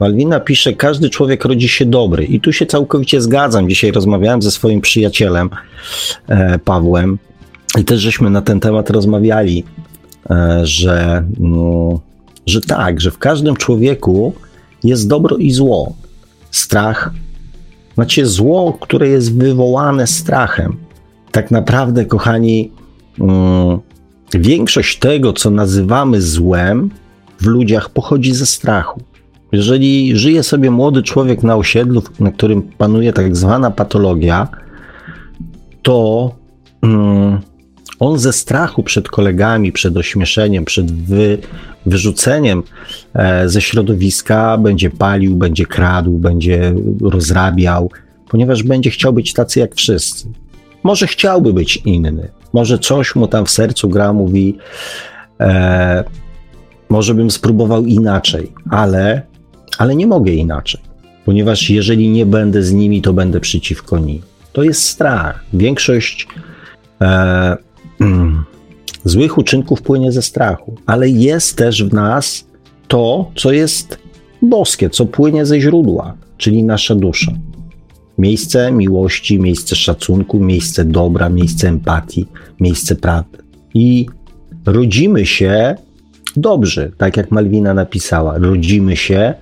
[0.00, 3.68] Malwina pisze, każdy człowiek rodzi się dobry i tu się całkowicie zgadzam.
[3.68, 5.50] Dzisiaj rozmawiałem ze swoim przyjacielem
[6.28, 7.18] e, Pawłem
[7.78, 9.64] i też żeśmy na ten temat rozmawiali,
[10.30, 12.00] e, że, no,
[12.46, 14.32] że tak, że w każdym człowieku
[14.84, 15.92] jest dobro i zło.
[16.50, 17.10] Strach,
[17.94, 20.76] znaczy zło, które jest wywołane strachem.
[21.30, 22.70] Tak naprawdę, kochani,
[23.20, 23.78] mm,
[24.34, 26.90] większość tego, co nazywamy złem,
[27.40, 29.00] w ludziach pochodzi ze strachu.
[29.52, 34.48] Jeżeli żyje sobie młody człowiek na osiedlu, na którym panuje tak zwana patologia,
[35.82, 36.30] to
[36.82, 37.40] mm,
[38.00, 41.38] on ze strachu przed kolegami, przed ośmieszeniem, przed wy,
[41.86, 42.62] wyrzuceniem
[43.14, 47.90] e, ze środowiska będzie palił, będzie kradł, będzie rozrabiał,
[48.28, 50.28] ponieważ będzie chciał być tacy jak wszyscy.
[50.82, 54.58] Może chciałby być inny, może coś mu tam w sercu gra, mówi,
[55.40, 56.04] e,
[56.88, 59.22] może bym spróbował inaczej, ale,
[59.78, 60.80] ale nie mogę inaczej,
[61.24, 64.22] ponieważ jeżeli nie będę z nimi, to będę przeciwko nim.
[64.52, 65.44] To jest strach.
[65.52, 66.28] Większość
[67.00, 67.56] e,
[69.04, 72.46] złych uczynków płynie ze strachu, ale jest też w nas
[72.88, 73.98] to, co jest
[74.42, 77.32] boskie, co płynie ze źródła, czyli nasza dusza.
[78.18, 82.26] Miejsce miłości, miejsce szacunku, miejsce dobra, miejsce empatii,
[82.60, 83.38] miejsce prawdy.
[83.74, 84.06] I
[84.66, 85.74] rodzimy się
[86.36, 88.38] dobrzy, tak jak Malwina napisała.
[88.38, 89.34] Rodzimy się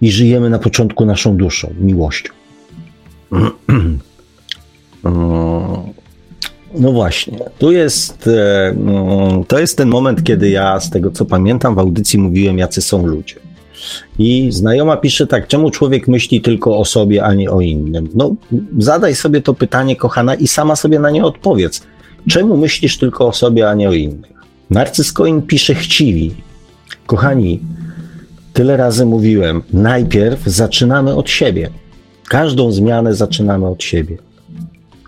[0.00, 2.32] i żyjemy na początku naszą duszą, miłością.
[6.74, 11.24] No właśnie, tu jest, e, no, to jest ten moment, kiedy ja, z tego co
[11.24, 13.34] pamiętam, w audycji mówiłem, jacy są ludzie.
[14.18, 18.08] I znajoma pisze tak, czemu człowiek myśli tylko o sobie, a nie o innym?
[18.14, 18.34] No,
[18.78, 21.82] zadaj sobie to pytanie, kochana, i sama sobie na nie odpowiedz.
[22.28, 24.32] Czemu myślisz tylko o sobie, a nie o innych?
[24.70, 26.34] Narcyz Coin pisze chciwi.
[27.06, 27.60] Kochani,
[28.58, 31.70] tyle razy mówiłem, najpierw zaczynamy od siebie.
[32.28, 34.18] Każdą zmianę zaczynamy od siebie.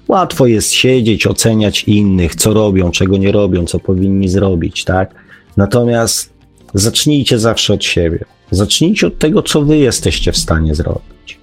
[0.08, 5.14] Łatwo jest siedzieć, oceniać innych, co robią, czego nie robią, co powinni zrobić, tak?
[5.56, 6.32] Natomiast
[6.74, 8.24] zacznijcie zawsze od siebie.
[8.50, 11.38] Zacznijcie od tego, co wy jesteście w stanie zrobić.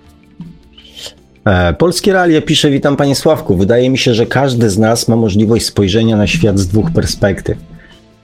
[1.46, 3.58] E, Polskie Realia pisze, witam panie Sławku.
[3.58, 7.58] Wydaje mi się, że każdy z nas ma możliwość spojrzenia na świat z dwóch perspektyw.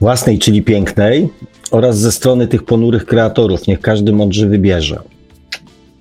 [0.02, 1.30] Własnej, czyli pięknej,
[1.72, 3.68] oraz ze strony tych ponurych kreatorów.
[3.68, 5.00] Niech każdy mądrzy wybierze.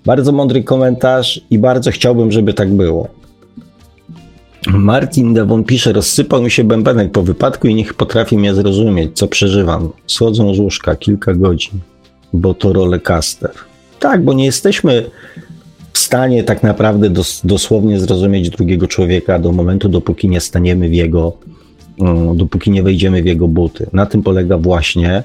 [0.07, 3.09] Bardzo mądry komentarz i bardzo chciałbym, żeby tak było.
[4.67, 9.29] Martin Devon pisze, rozsypał mi się bębenek po wypadku i niech potrafi mnie zrozumieć, co
[9.29, 9.89] przeżywam.
[10.07, 11.81] Schodzą z łóżka kilka godzin,
[12.33, 13.51] bo to rolecaster.
[13.99, 15.11] Tak, bo nie jesteśmy
[15.93, 20.95] w stanie tak naprawdę dos dosłownie zrozumieć drugiego człowieka do momentu, dopóki nie staniemy w
[20.95, 21.33] jego,
[21.99, 23.87] um, dopóki nie wejdziemy w jego buty.
[23.93, 25.23] Na tym polega właśnie,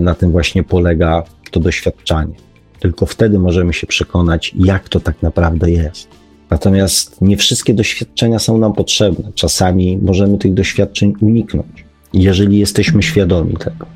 [0.00, 2.34] na tym właśnie polega to doświadczanie.
[2.80, 6.08] Tylko wtedy możemy się przekonać, jak to tak naprawdę jest.
[6.50, 9.32] Natomiast nie wszystkie doświadczenia są nam potrzebne.
[9.34, 13.86] Czasami możemy tych doświadczeń uniknąć, jeżeli jesteśmy świadomi tego.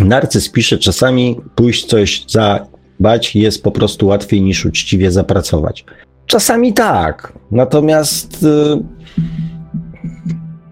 [0.00, 5.84] Narcyz pisze, czasami pójść coś zabać jest po prostu łatwiej niż uczciwie zapracować.
[6.26, 8.82] Czasami tak, natomiast y,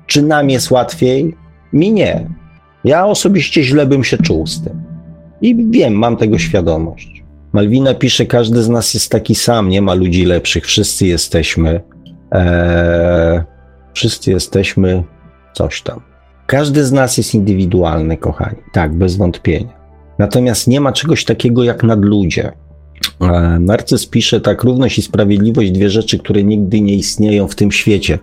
[0.07, 1.36] czy nam jest łatwiej?
[1.72, 2.41] Mi nie.
[2.85, 4.83] Ja osobiście źle bym się czuł z tym.
[5.43, 7.24] I wiem, mam tego świadomość.
[7.53, 11.80] Malwina pisze, każdy z nas jest taki sam, nie ma ludzi lepszych, wszyscy jesteśmy,
[12.33, 13.45] ee,
[13.95, 15.03] wszyscy jesteśmy
[15.55, 16.01] coś tam.
[16.47, 19.83] Każdy z nas jest indywidualny, kochani, tak, bez wątpienia.
[20.18, 22.53] Natomiast nie ma czegoś takiego jak nadludzie.
[23.20, 27.72] E, Narcyz pisze tak, równość i sprawiedliwość, dwie rzeczy, które nigdy nie istnieją w tym
[27.72, 28.18] świecie.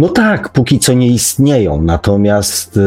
[0.00, 2.80] No tak, póki co nie istnieją, natomiast y,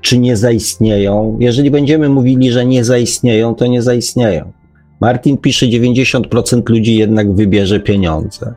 [0.00, 1.36] czy nie zaistnieją?
[1.40, 4.52] Jeżeli będziemy mówili, że nie zaistnieją, to nie zaistnieją.
[5.00, 8.54] Martin pisze, 90% ludzi jednak wybierze pieniądze.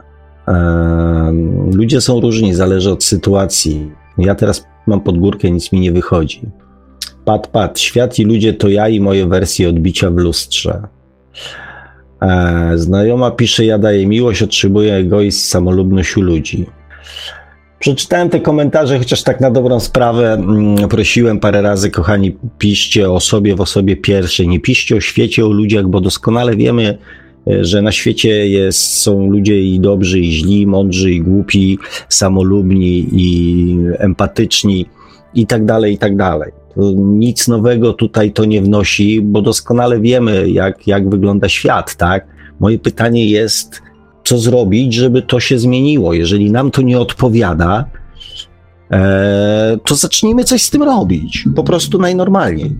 [1.73, 3.91] ludzie są różni, zależy od sytuacji.
[4.17, 6.41] Ja teraz mam podgórkę, nic mi nie wychodzi.
[7.25, 10.87] Pat, pat, świat i ludzie to ja i moje wersje odbicia w lustrze.
[12.21, 16.65] E, znajoma pisze, ja daję miłość, otrzymuję egoizm, samolubność u ludzi.
[17.83, 23.19] Przeczytałem te komentarze, chociaż tak na dobrą sprawę mm, prosiłem parę razy, kochani, piszcie o
[23.19, 26.97] sobie w osobie pierwszej, nie piszcie o świecie, o ludziach, bo doskonale wiemy,
[27.47, 31.79] e, że na świecie jest, są ludzie i dobrzy, i źli, mądrzy, i głupi,
[32.09, 34.85] samolubni, i empatyczni,
[35.33, 36.51] i tak dalej, i tak dalej.
[36.95, 42.27] Nic nowego tutaj to nie wnosi, bo doskonale wiemy, jak, jak wygląda świat, tak?
[42.59, 43.81] Moje pytanie jest,
[44.23, 46.13] co zrobić, żeby to się zmieniło.
[46.13, 47.85] Jeżeli nam to nie odpowiada,
[48.91, 51.45] e, to zacznijmy coś z tym robić.
[51.55, 52.75] Po prostu najnormalniej.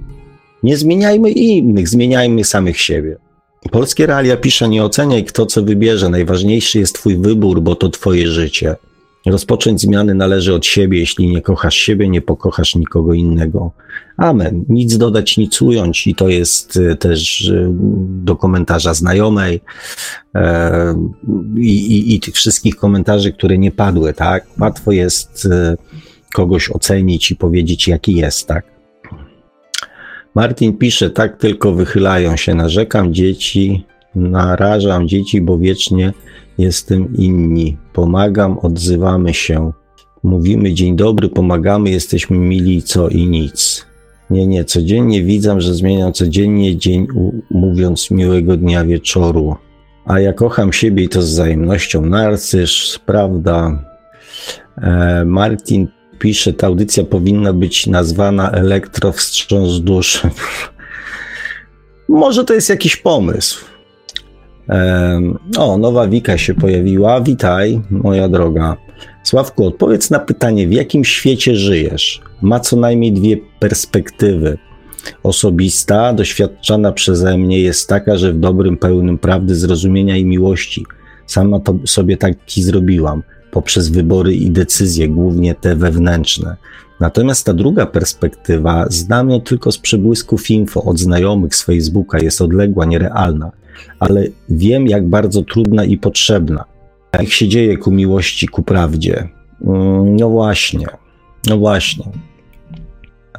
[0.64, 3.18] Nie zmieniajmy innych, zmieniajmy samych siebie.
[3.72, 6.10] Polskie realia pisze: Nie oceniaj kto co wybierze.
[6.10, 8.76] Najważniejszy jest Twój wybór, bo to Twoje życie.
[9.26, 11.00] Rozpocząć zmiany należy od siebie.
[11.00, 13.72] Jeśli nie kochasz siebie, nie pokochasz nikogo innego.
[14.18, 14.66] Amen.
[14.70, 16.08] Nic dodać, nic ująć.
[16.08, 17.68] I to jest e, też e,
[18.08, 19.62] do komentarza znajomej
[20.36, 20.96] e,
[21.58, 24.46] i, i, i tych wszystkich komentarzy, które nie padły, tak?
[24.60, 25.48] Łatwo jest
[26.34, 28.66] kogoś ocenić i powiedzieć, jaki jest, tak?
[30.36, 36.14] Martin pisze, tak tylko wychylają się, narzekam dzieci, narażam dzieci, bo wiecznie
[36.58, 37.78] jestem inni.
[37.94, 39.72] Pomagam, odzywamy się.
[40.24, 43.86] Mówimy dzień dobry, pomagamy, jesteśmy mili, co i nic.
[44.30, 47.08] Nie, nie, codziennie widzę, że zmieniam codziennie dzień,
[47.52, 49.56] mówiąc miłego dnia wieczoru.
[50.06, 52.06] A ja kocham siebie i to z wzajemnością.
[52.06, 53.84] Narcysz, prawda.
[54.78, 55.88] E, Martin
[56.20, 60.30] pisze, ta audycja powinna być nazwana Elektrowstrząs duszy.
[62.10, 63.73] Może to jest jakiś pomysł.
[65.58, 67.22] O, nowa Wika się pojawiła.
[67.22, 68.78] Witaj, moja droga.
[69.24, 72.22] Sławku, odpowiedz na pytanie, w jakim świecie żyjesz?
[72.42, 74.58] Ma co najmniej dwie perspektywy.
[75.24, 80.86] Osobista, doświadczana przeze mnie, jest taka, że w dobrym, pełnym prawdy, zrozumienia i miłości.
[81.26, 86.56] Sama to sobie taki zrobiłam, poprzez wybory i decyzje, głównie te wewnętrzne.
[87.00, 92.42] Natomiast ta druga perspektywa, znam ją tylko z przebłysków info od znajomych z Facebooka, jest
[92.42, 93.52] odległa, nierealna
[94.00, 96.66] ale wiem, jak bardzo trudna i potrzebna.
[97.14, 99.30] Jak się dzieje ku miłości, ku prawdzie.
[99.68, 100.88] Mm, no właśnie,
[101.50, 102.06] no właśnie.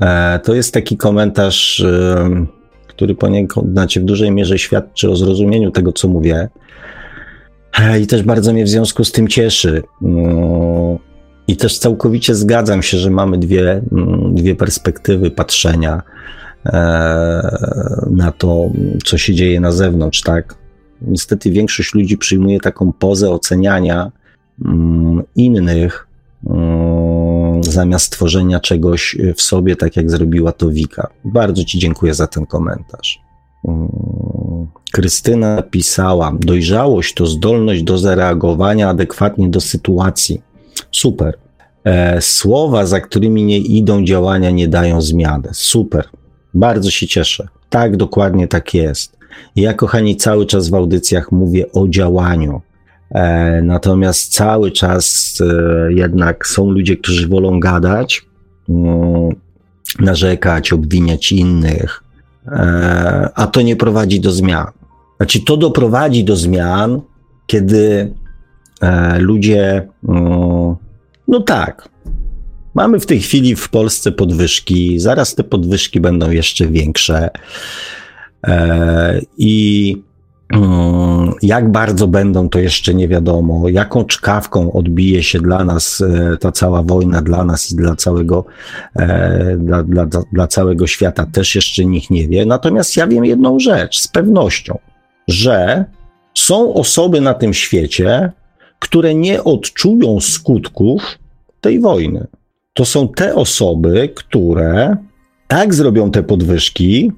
[0.01, 2.47] E, to jest taki komentarz, e,
[2.87, 6.49] który poniekąd, znaczy w dużej mierze świadczy o zrozumieniu tego, co mówię.
[7.81, 9.83] E, I też bardzo mnie w związku z tym cieszy.
[10.03, 10.99] Mm,
[11.49, 16.03] I też całkowicie zgadzam się, że mamy dwie, mm, dwie perspektywy patrzenia
[18.11, 18.71] na to,
[19.05, 20.55] co się dzieje na zewnątrz, tak?
[21.03, 24.13] Niestety większość ludzi przyjmuje taką pozę oceniania
[24.65, 26.09] mm, innych
[26.47, 31.09] mm, zamiast tworzenia czegoś w sobie, tak jak zrobiła to Wika.
[31.25, 33.21] Bardzo Ci dziękuję za ten komentarz.
[33.69, 33.89] Mm,
[34.93, 40.43] Krystyna pisała: Dojrzałość to zdolność do zareagowania adekwatnie do sytuacji.
[40.91, 41.39] Super.
[41.85, 45.49] E, słowa, za którymi nie idą działania, nie dają zmiany.
[45.53, 46.09] Super.
[46.55, 47.49] Bardzo się cieszę.
[47.71, 49.17] Tak, dokładnie tak jest.
[49.57, 52.61] Ja, kochani, cały czas w audycjach mówię o działaniu.
[53.11, 58.23] E, natomiast cały czas e, jednak są ludzie, którzy wolą gadać,
[58.69, 59.35] mm,
[60.01, 62.05] narzekać, obwiniać innych,
[62.47, 64.67] e, a to nie prowadzi do zmian.
[65.17, 67.01] Znaczy, to doprowadzi do zmian,
[67.47, 68.15] kiedy
[68.81, 70.75] e, ludzie, mm,
[71.29, 71.89] no tak,
[72.75, 77.31] Mamy w tej chwili w Polsce podwyżki, zaraz te podwyżki będą jeszcze większe.
[78.47, 79.97] E, I
[80.55, 83.69] mm, jak bardzo będą, to jeszcze nie wiadomo.
[83.69, 88.45] Jaką czkawką odbije się dla nas e, ta cała wojna, dla nas i dla całego,
[88.97, 92.47] e, dla, dla, dla całego świata, też jeszcze nikt nie wie.
[92.47, 94.79] Natomiast ja wiem jedną rzecz z pewnością,
[95.29, 95.85] że
[96.35, 98.33] są osoby na tym świecie,
[98.79, 101.03] które nie odczują skutków
[101.61, 102.27] tej wojny
[102.75, 104.97] to są te osoby, które
[105.49, 107.13] tak zrobią te podwyżki,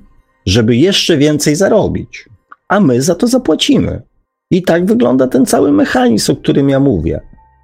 [0.46, 2.28] żeby jeszcze więcej zarobić,
[2.68, 4.02] a my za to zapłacimy.
[4.50, 7.20] I tak wygląda ten cały mechanizm, o którym ja mówię.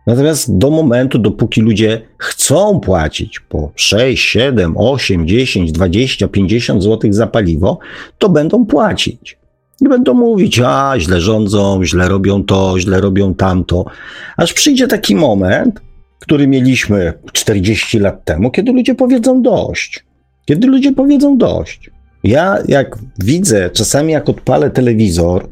[0.07, 7.13] Natomiast do momentu, dopóki ludzie chcą płacić po 6, 7, 8, 10, 20, 50 zł
[7.13, 7.79] za paliwo,
[8.19, 9.39] to będą płacić.
[9.81, 13.85] I będą mówić, a źle rządzą, źle robią to, źle robią tamto.
[14.37, 15.81] Aż przyjdzie taki moment,
[16.23, 20.05] który mieliśmy 40 lat temu, kiedy ludzie powiedzą dość.
[20.45, 21.91] Kiedy ludzie powiedzą dość.
[22.25, 25.49] Ja, jak widzę, czasami jak odpalę telewizor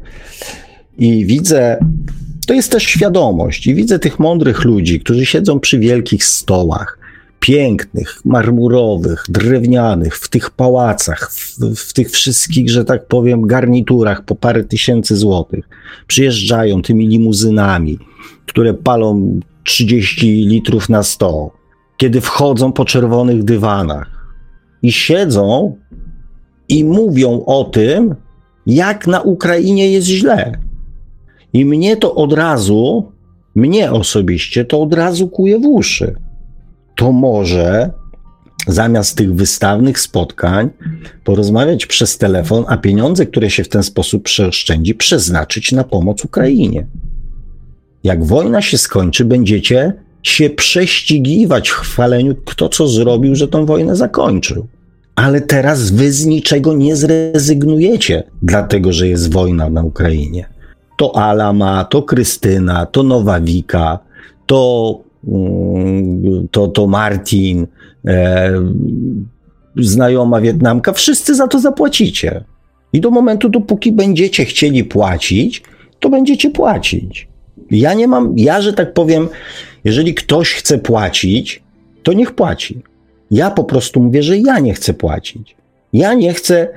[0.97, 1.77] i widzę,
[2.47, 6.99] to jest też świadomość, i widzę tych mądrych ludzi, którzy siedzą przy wielkich stołach,
[7.39, 14.35] pięknych, marmurowych, drewnianych, w tych pałacach, w, w, tych wszystkich, że tak powiem, garniturach po
[14.35, 15.69] parę tysięcy złotych.
[16.07, 17.99] Przyjeżdżają tymi limuzynami,
[18.51, 21.51] które palą 30 litrów na 100,
[21.97, 24.35] kiedy wchodzą po czerwonych dywanach
[24.83, 25.75] i siedzą
[26.69, 28.15] i mówią o tym,
[28.65, 30.51] jak na Ukrainie jest źle.
[31.53, 33.11] I mnie to od razu,
[33.55, 36.15] mnie osobiście, to od razu kuje w uszy.
[36.95, 37.91] To może
[38.67, 40.69] zamiast tych wystawnych spotkań
[41.23, 46.87] porozmawiać przez telefon, a pieniądze, które się w ten sposób przeoszczędzi, przeznaczyć na pomoc Ukrainie.
[48.03, 53.95] Jak wojna się skończy, będziecie się prześcigiwać w chwaleniu, kto co zrobił, że tą wojnę
[53.95, 54.67] zakończył.
[55.15, 60.45] Ale teraz wy z niczego nie zrezygnujecie, dlatego że jest wojna na Ukrainie.
[60.97, 63.99] To Alama, to Krystyna, to Nowa Wika,
[64.45, 67.67] to, mm, to, to Martin,
[68.07, 68.51] e,
[69.75, 72.43] znajoma Wietnamka, wszyscy za to zapłacicie.
[72.93, 75.63] I do momentu, dopóki będziecie chcieli płacić,
[75.99, 77.30] to będziecie płacić.
[77.71, 79.29] Ja nie mam, ja, że tak powiem,
[79.83, 81.63] jeżeli ktoś chce płacić,
[82.03, 82.81] to niech płaci.
[83.31, 85.55] Ja po prostu mówię, że ja nie chcę płacić.
[85.93, 86.67] Ja nie chcę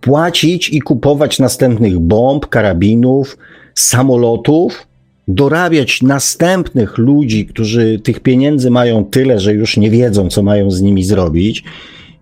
[0.00, 3.38] płacić i kupować następnych bomb, karabinów,
[3.74, 4.86] samolotów,
[5.28, 10.80] dorabiać następnych ludzi, którzy tych pieniędzy mają tyle, że już nie wiedzą, co mają z
[10.80, 11.64] nimi zrobić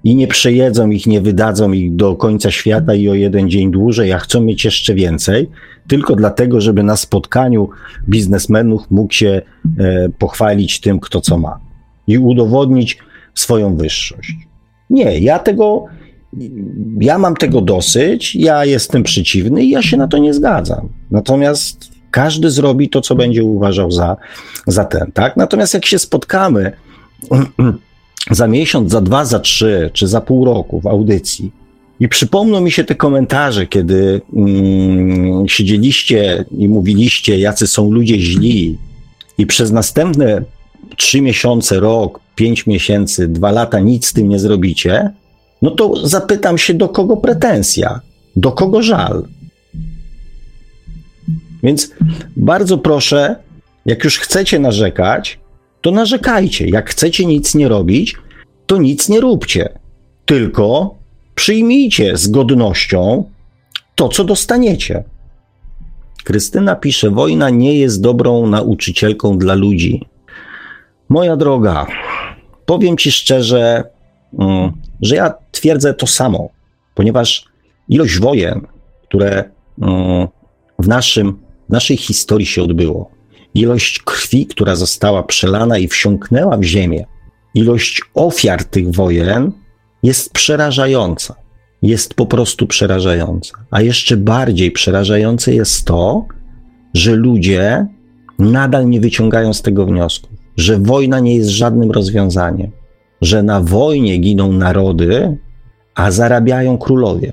[0.05, 4.13] i nie przejedzą ich, nie wydadzą ich do końca świata i o jeden dzień dłużej,
[4.13, 5.51] a chcą mieć jeszcze więcej,
[5.89, 7.69] tylko dlatego, żeby na spotkaniu
[8.09, 9.43] biznesmenów mógł się
[9.79, 11.59] e, pochwalić tym, kto co ma
[12.07, 12.99] i udowodnić
[13.35, 14.37] swoją wyższość.
[14.91, 15.85] Nie, ja tego,
[17.01, 20.89] ja mam tego dosyć, ja jestem przeciwny i ja się na to nie zgadzam.
[21.11, 24.17] Natomiast każdy zrobi to, co będzie uważał za,
[24.67, 25.37] za ten, tak?
[25.37, 26.73] Natomiast jak się spotkamy
[28.31, 31.53] za miesiąc, za dwa, za trzy, czy za pół roku w audycji.
[32.01, 38.79] I przypomną mi się te komentarze, kiedy mm, siedzieliście i mówiliście, jacy są ludzie źli,
[39.41, 40.43] i przez następne
[40.97, 45.11] trzy miesiące, rok, pięć miesięcy, dwa lata nic z tym nie zrobicie,
[45.63, 48.01] no to zapytam się, do kogo pretensja,
[48.37, 49.25] do kogo żal.
[51.63, 51.91] Więc
[52.37, 53.37] bardzo proszę,
[53.87, 55.40] jak już chcecie narzekać,
[55.81, 56.69] to narzekajcie.
[56.69, 58.17] Jak chcecie nic nie robić,
[58.67, 59.79] to nic nie róbcie.
[60.27, 60.95] Tylko
[61.35, 63.31] przyjmijcie z godnością
[63.95, 65.05] to, co dostaniecie.
[66.25, 70.07] Krystyna pisze: Wojna nie jest dobrą nauczycielką dla ludzi.
[71.09, 71.87] Moja droga,
[72.67, 73.85] powiem ci szczerze,
[74.39, 76.49] mm, że ja twierdzę to samo,
[76.95, 77.45] ponieważ
[77.89, 78.67] ilość wojen,
[79.03, 79.45] które
[79.83, 80.29] mm,
[80.79, 81.39] w, naszym,
[81.69, 83.11] w naszej historii się odbyło,
[83.55, 87.07] ilość krwi, która została przelana i wsiąknęła w ziemię,
[87.55, 89.53] ilość ofiar tych wojen
[90.03, 91.35] jest przerażająca.
[91.83, 93.53] Jest po prostu przerażająca.
[93.71, 96.27] A jeszcze bardziej przerażające jest to,
[96.95, 97.87] że ludzie
[98.39, 102.71] nadal nie wyciągają z tego wniosku, że wojna nie jest żadnym rozwiązaniem,
[103.21, 105.39] że na wojnie giną narody,
[105.95, 107.33] a zarabiają królowie.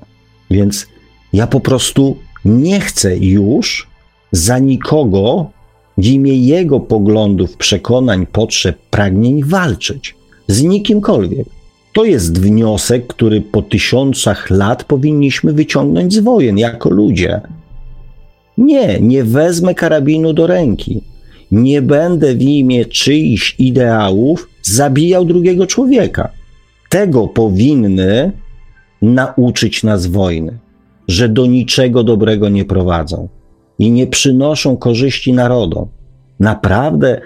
[0.50, 0.86] Więc
[1.32, 3.88] ja po prostu nie chcę już
[4.32, 5.50] za nikogo
[5.98, 10.14] w imię jego poglądów, przekonań, potrzeb, pragnień walczyć
[10.48, 11.46] z nikimkolwiek.
[11.92, 17.40] To jest wniosek, który po tysiącach lat powinniśmy wyciągnąć z wojen jako ludzie.
[18.58, 21.00] Nie, nie wezmę karabinu do ręki.
[21.50, 26.28] Nie będę w imię czyichś ideałów zabijał drugiego człowieka.
[26.88, 28.32] Tego powinny
[29.02, 30.58] nauczyć nas wojny,
[31.08, 33.28] że do niczego dobrego nie prowadzą
[33.78, 35.86] i nie przynoszą korzyści narodom.
[36.40, 37.20] Naprawdę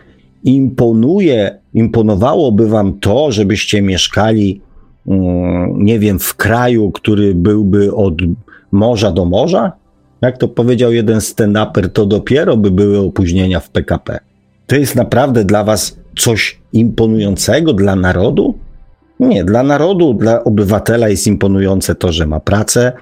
[0.44, 4.60] imponuje, imponowałoby wam to, żebyście mieszkali,
[5.06, 8.14] mm, nie wiem, w kraju, który byłby od
[8.72, 9.72] morza do morza?
[10.22, 14.18] Jak to powiedział jeden stand-uper, to dopiero by były opóźnienia w PKP.
[14.66, 18.54] To jest naprawdę dla was coś imponującego dla narodu?
[19.20, 22.92] Nie, dla narodu, dla obywatela jest imponujące to, że ma pracę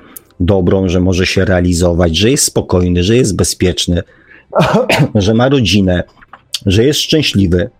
[0.40, 4.02] dobrą, że może się realizować, że jest spokojny, że jest bezpieczny,
[5.14, 6.02] że ma rodzinę,
[6.66, 7.70] że jest szczęśliwy,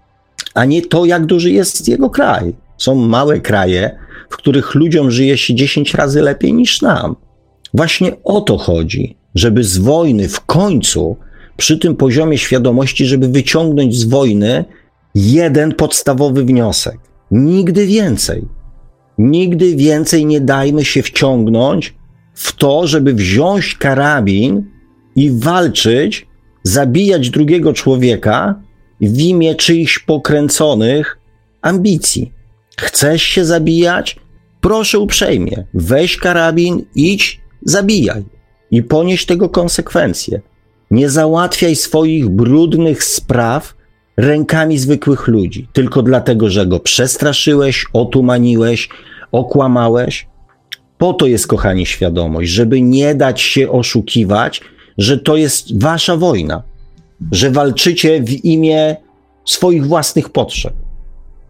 [0.55, 2.55] a nie to, jak duży jest jego kraj.
[2.77, 3.99] Są małe kraje,
[4.31, 7.17] w których ludziom żyje się 10 razy lepiej niż nam.
[7.75, 11.17] Właśnie o to chodzi, żeby z wojny w końcu,
[11.57, 14.65] przy tym poziomie świadomości, żeby wyciągnąć z wojny
[15.15, 16.99] jeden podstawowy wniosek.
[17.31, 18.45] Nigdy więcej.
[19.19, 21.95] Nigdy więcej nie dajmy się wciągnąć
[22.41, 24.65] w to, żeby wziąć karabin
[25.17, 26.27] i walczyć,
[26.63, 28.61] zabijać drugiego człowieka
[29.01, 31.19] w imię czyichś pokręconych
[31.63, 32.33] ambicji.
[32.79, 34.17] Chcesz się zabijać?
[34.61, 38.25] Proszę uprzejmie, weź karabin, idź, zabijaj
[38.71, 40.41] i ponieś tego konsekwencje.
[40.91, 43.75] Nie załatwiaj swoich brudnych spraw
[44.17, 48.89] rękami zwykłych ludzi, tylko dlatego, że go przestraszyłeś, otumaniłeś,
[49.33, 50.30] okłamałeś.
[51.01, 54.61] Po to jest, kochani, świadomość, żeby nie dać się oszukiwać,
[54.99, 56.63] że to jest wasza wojna,
[57.33, 58.97] że walczycie w imię
[59.45, 60.75] swoich własnych potrzeb.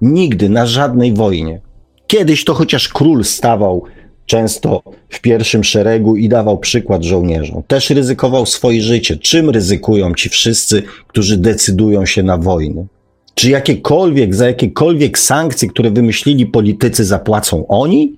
[0.01, 1.61] Nigdy na żadnej wojnie.
[2.07, 3.85] Kiedyś to chociaż król stawał
[4.27, 7.63] często w pierwszym szeregu i dawał przykład żołnierzom.
[7.63, 9.17] Też ryzykował swoje życie.
[9.17, 12.87] Czym ryzykują ci wszyscy, którzy decydują się na wojnę?
[13.35, 18.17] Czy jakiekolwiek, za jakiekolwiek sankcje, które wymyślili politycy, zapłacą oni?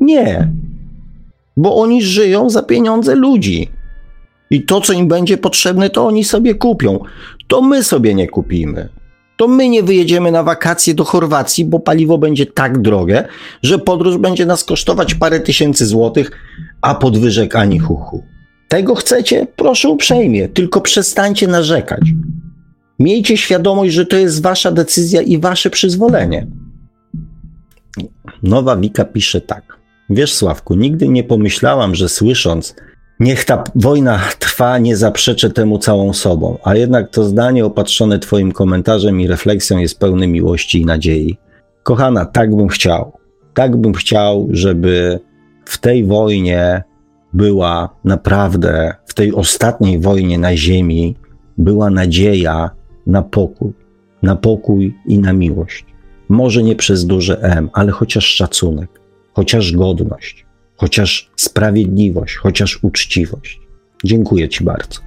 [0.00, 0.48] Nie.
[1.56, 3.70] Bo oni żyją za pieniądze ludzi.
[4.50, 6.98] I to, co im będzie potrzebne, to oni sobie kupią.
[7.48, 8.88] To my sobie nie kupimy
[9.40, 13.28] to my nie wyjedziemy na wakacje do Chorwacji, bo paliwo będzie tak drogie,
[13.62, 16.30] że podróż będzie nas kosztować parę tysięcy złotych,
[16.80, 18.22] a podwyżek ani chuchu.
[18.68, 19.46] Tego chcecie?
[19.56, 22.00] Proszę uprzejmie, tylko przestańcie narzekać.
[22.98, 26.46] Miejcie świadomość, że to jest wasza decyzja i wasze przyzwolenie.
[28.42, 29.79] Nowa Wika pisze tak.
[30.10, 32.74] Wiesz, Sławku, nigdy nie pomyślałam, że słysząc,
[33.20, 38.52] Niech ta wojna trwa, nie zaprzeczę temu całą sobą, a jednak to zdanie opatrzone Twoim
[38.52, 41.38] komentarzem i refleksją jest pełne miłości i nadziei.
[41.82, 43.12] Kochana, tak bym chciał.
[43.54, 45.20] Tak bym chciał, żeby
[45.64, 46.82] w tej wojnie
[47.32, 51.16] była naprawdę, w tej ostatniej wojnie na Ziemi,
[51.58, 52.70] była nadzieja
[53.06, 53.72] na pokój.
[54.22, 55.84] Na pokój i na miłość.
[56.28, 58.99] Może nie przez duże M, ale chociaż szacunek,
[59.34, 60.46] chociaż godność
[60.80, 63.60] chociaż sprawiedliwość, chociaż uczciwość.
[64.04, 65.00] Dziękuję Ci bardzo.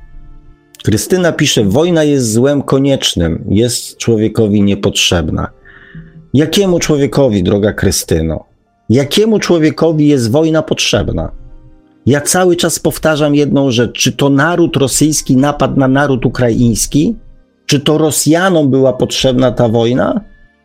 [0.84, 5.48] Krystyna pisze: Wojna jest złem koniecznym, jest człowiekowi niepotrzebna.
[6.34, 8.46] Jakiemu człowiekowi, droga Krystyno?
[8.90, 11.32] Jakiemu człowiekowi jest wojna potrzebna?
[12.06, 17.16] Ja cały czas powtarzam jedną rzecz: czy to naród rosyjski napadł na naród ukraiński?
[17.66, 20.22] Czy to Rosjanom była potrzebna ta wojna?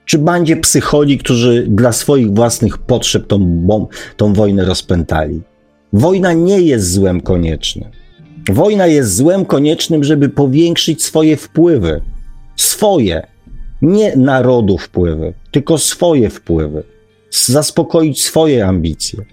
[0.08, 3.66] Czy bandzie psycholi, którzy dla swoich własnych potrzeb tą,
[4.16, 5.40] tą wojnę rozpętali.
[5.92, 7.90] Wojna nie jest złem koniecznym.
[8.50, 12.00] Wojna jest złem koniecznym, żeby powiększyć swoje wpływy.
[12.56, 13.26] Swoje.
[13.82, 16.82] Nie narodu wpływy, tylko swoje wpływy.
[17.30, 19.24] Zaspokoić swoje ambicje.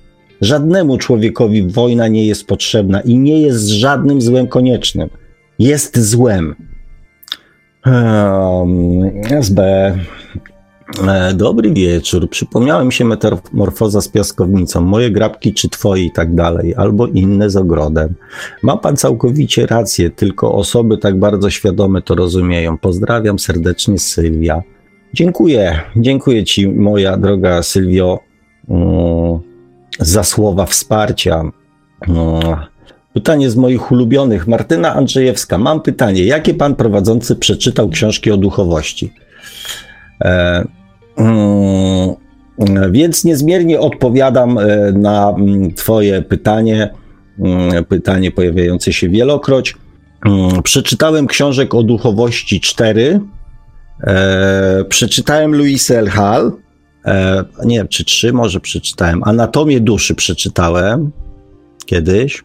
[0.42, 5.10] Żadnemu człowiekowi wojna nie jest potrzebna i nie jest żadnym złem koniecznym.
[5.60, 6.56] Jest złem.
[7.86, 9.62] Um, SB
[11.34, 12.30] dobry wieczór.
[12.30, 14.82] Przypomniałem się metamorfoza z piaskownicą.
[14.82, 18.16] Moje grabki czy twoje i tak dalej, albo inne z ogrodem.
[18.64, 22.78] Ma pan całkowicie rację, tylko osoby tak bardzo świadome to rozumieją.
[22.78, 24.62] Pozdrawiam serdecznie Sylwia.
[25.14, 28.20] Dziękuję, dziękuję ci, moja droga Sylwio,
[28.70, 29.40] mm,
[30.00, 31.44] za słowa wsparcia.
[32.08, 32.56] Mm,
[33.14, 34.48] pytanie z moich ulubionych.
[34.48, 35.58] Martyna Andrzejewska.
[35.58, 36.26] Mam pytanie.
[36.26, 39.14] Jakie pan prowadzący przeczytał książki o duchowości?
[40.26, 40.66] E,
[41.18, 42.16] mm,
[42.92, 46.94] więc niezmiernie odpowiadam e, na mm, Twoje pytanie,
[47.40, 49.76] mm, pytanie pojawiające się wielokroć.
[50.64, 53.20] Przeczytałem książek o duchowości 4.
[54.04, 56.08] E, przeczytałem Louis L.
[56.08, 56.52] Hall.
[57.66, 59.24] nie wiem, czy trzy może przeczytałem.
[59.24, 61.12] Anatomię duszy przeczytałem
[61.86, 62.44] kiedyś.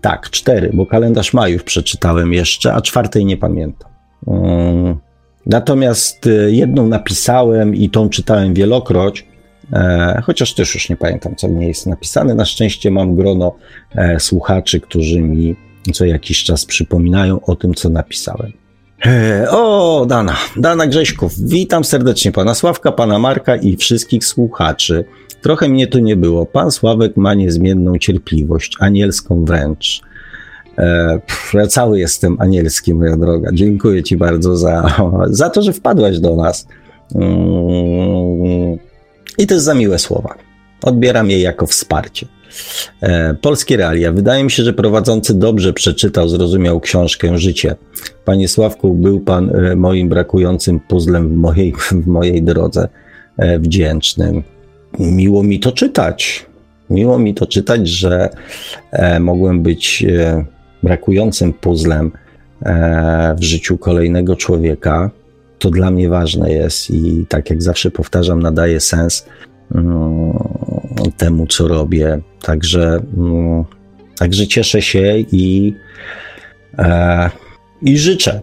[0.00, 3.90] Tak, cztery, bo kalendarz Majów przeczytałem jeszcze, a czwartej nie pamiętam.
[5.46, 9.26] Natomiast y, jedną napisałem i tą czytałem wielokroć,
[9.72, 12.34] e, chociaż też już nie pamiętam, co w niej jest napisane.
[12.34, 13.56] Na szczęście mam grono
[13.94, 15.56] e, słuchaczy, którzy mi
[15.92, 18.52] co jakiś czas przypominają o tym, co napisałem.
[19.06, 25.04] E, o, Dana, Dana Grześków, witam serdecznie pana Sławka, pana Marka i wszystkich słuchaczy.
[25.42, 26.46] Trochę mnie tu nie było.
[26.46, 30.02] Pan Sławek ma niezmienną cierpliwość, anielską wręcz.
[30.78, 31.20] E,
[31.54, 33.50] ja cały jestem anielski, moja droga.
[33.52, 34.96] Dziękuję Ci bardzo za,
[35.30, 36.66] za to, że wpadłaś do nas.
[37.14, 38.78] Mm,
[39.38, 40.34] I też za miłe słowa.
[40.82, 42.26] Odbieram je jako wsparcie.
[43.02, 44.12] E, polskie realia.
[44.12, 47.76] Wydaje mi się, że prowadzący dobrze przeczytał, zrozumiał książkę Życie.
[48.24, 51.72] Panie Sławku, był Pan e, moim brakującym puzzlem w mojej,
[52.04, 52.88] w mojej drodze
[53.58, 54.42] wdzięcznym.
[54.98, 56.46] Miło mi to czytać.
[56.90, 58.28] Miło mi to czytać, że
[59.20, 60.04] mogłem być
[60.86, 62.12] brakującym puzzlem
[62.62, 65.10] e, w życiu kolejnego człowieka,
[65.58, 69.26] to dla mnie ważne jest i tak jak zawsze powtarzam, nadaje sens
[69.74, 70.38] mm,
[71.16, 72.18] temu, co robię.
[72.42, 73.64] Także, mm,
[74.18, 75.74] także cieszę się i,
[76.78, 77.30] e,
[77.82, 78.40] i życzę,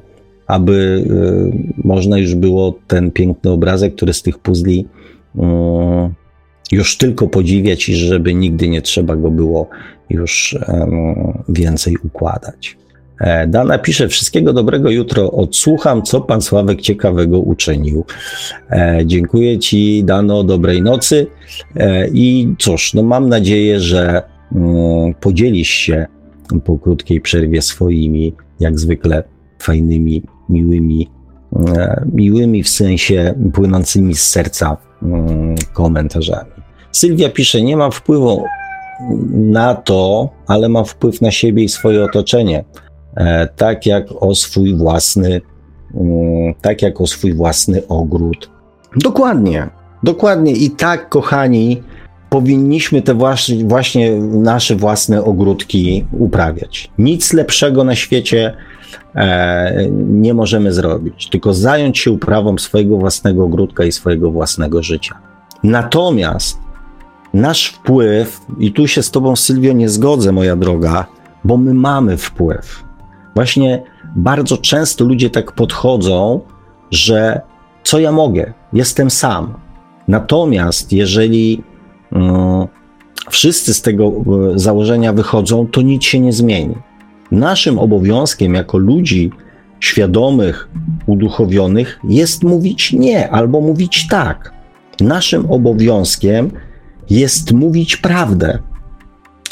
[0.47, 4.87] aby e, można już było ten piękny obrazek, który z tych puzli
[5.35, 6.13] mm,
[6.73, 9.69] już tylko podziwiać i żeby nigdy nie trzeba go było
[10.09, 10.57] już
[11.49, 12.77] więcej układać.
[13.19, 18.05] E, Dana pisze, wszystkiego dobrego jutro odsłucham, co pan Sławek ciekawego uczynił.
[18.71, 21.27] E, dziękuję ci, Dano, dobrej nocy
[21.75, 24.21] e, i cóż, no mam nadzieję, że
[24.55, 26.05] mm, podzielisz się
[26.65, 29.23] po krótkiej przerwie swoimi, jak zwykle,
[29.59, 31.09] fajnymi, miłymi,
[32.13, 36.52] miłymi w sensie płynącymi z serca mm, komentarzami.
[36.93, 38.43] Sylwia pisze, nie mam wpływu
[39.31, 42.63] na to, ale mam wpływ na siebie i swoje otoczenie.
[43.17, 45.41] E, tak jak o swój własny,
[45.95, 48.49] mm, tak jak o swój własny ogród.
[48.95, 49.69] Dokładnie,
[50.03, 50.51] dokładnie.
[50.51, 51.83] I tak, kochani,
[52.29, 56.91] powinniśmy te właśnie, właśnie nasze własne ogródki uprawiać.
[56.97, 58.53] Nic lepszego na świecie
[59.15, 65.19] e, nie możemy zrobić, tylko zająć się uprawą swojego własnego ogródka i swojego własnego życia.
[65.63, 66.62] Natomiast
[67.33, 71.05] nasz wpływ, i tu się z Tobą, Sylwio, nie zgodzę, moja droga,
[71.43, 72.83] bo my mamy wpływ.
[73.35, 73.83] Właśnie
[74.15, 76.41] bardzo często ludzie tak podchodzą,
[76.91, 77.41] że
[77.83, 78.53] co ja mogę?
[78.73, 79.53] Jestem sam.
[80.07, 81.63] Natomiast jeżeli
[82.11, 82.67] mm,
[83.29, 84.11] wszyscy z tego
[84.53, 86.75] e, założenia wychodzą, to nic się nie zmieni.
[87.31, 89.31] Naszym obowiązkiem jako ludzi
[89.79, 90.69] świadomych,
[91.05, 94.53] uduchowionych jest mówić nie albo mówić tak.
[95.01, 96.72] Naszym obowiązkiem jest
[97.53, 98.59] mówić prawdę.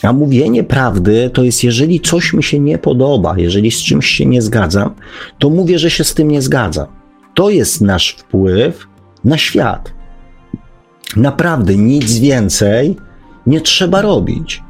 [0.04, 4.26] A mówienie prawdy to jest, jeżeli coś mi się nie podoba, jeżeli z czymś się
[4.26, 4.94] nie zgadzam,
[5.40, 6.88] to mówię, że się z tym nie zgadzam.
[7.34, 8.88] To jest nasz wpływ
[9.26, 9.94] na świat.
[11.16, 12.96] Naprawdę nic więcej
[13.48, 14.64] nie trzeba robić.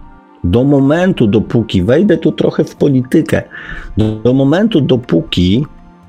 [0.43, 3.43] Do momentu, dopóki wejdę tu trochę w politykę,
[3.97, 5.65] do, do momentu, dopóki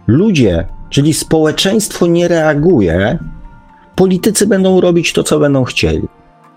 [0.06, 3.18] ludzie, czyli społeczeństwo nie reaguje,
[3.96, 6.08] politycy będą robić to, co będą chcieli.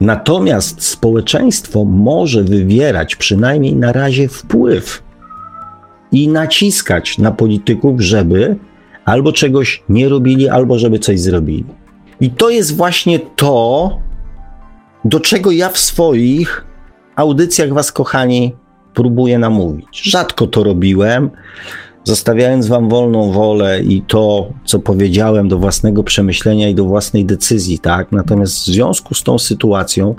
[0.01, 5.03] Natomiast społeczeństwo może wywierać przynajmniej na razie wpływ
[6.11, 8.55] i naciskać na polityków, żeby
[9.05, 11.65] albo czegoś nie robili, albo żeby coś zrobili.
[12.21, 13.91] I to jest właśnie to,
[15.05, 16.65] do czego ja w swoich
[17.15, 18.55] audycjach Was, kochani,
[18.93, 20.01] próbuję namówić.
[20.03, 21.29] Rzadko to robiłem,
[22.05, 27.79] zostawiając Wam wolną wolę i to, co powiedziałem, do własnego przemyślenia i do własnej decyzji,
[27.79, 28.11] tak?
[28.11, 30.15] Natomiast w związku z tą sytuacją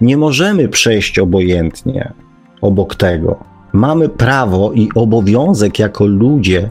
[0.00, 2.12] nie możemy przejść obojętnie
[2.60, 3.36] obok tego.
[3.72, 6.70] Mamy prawo i obowiązek jako ludzie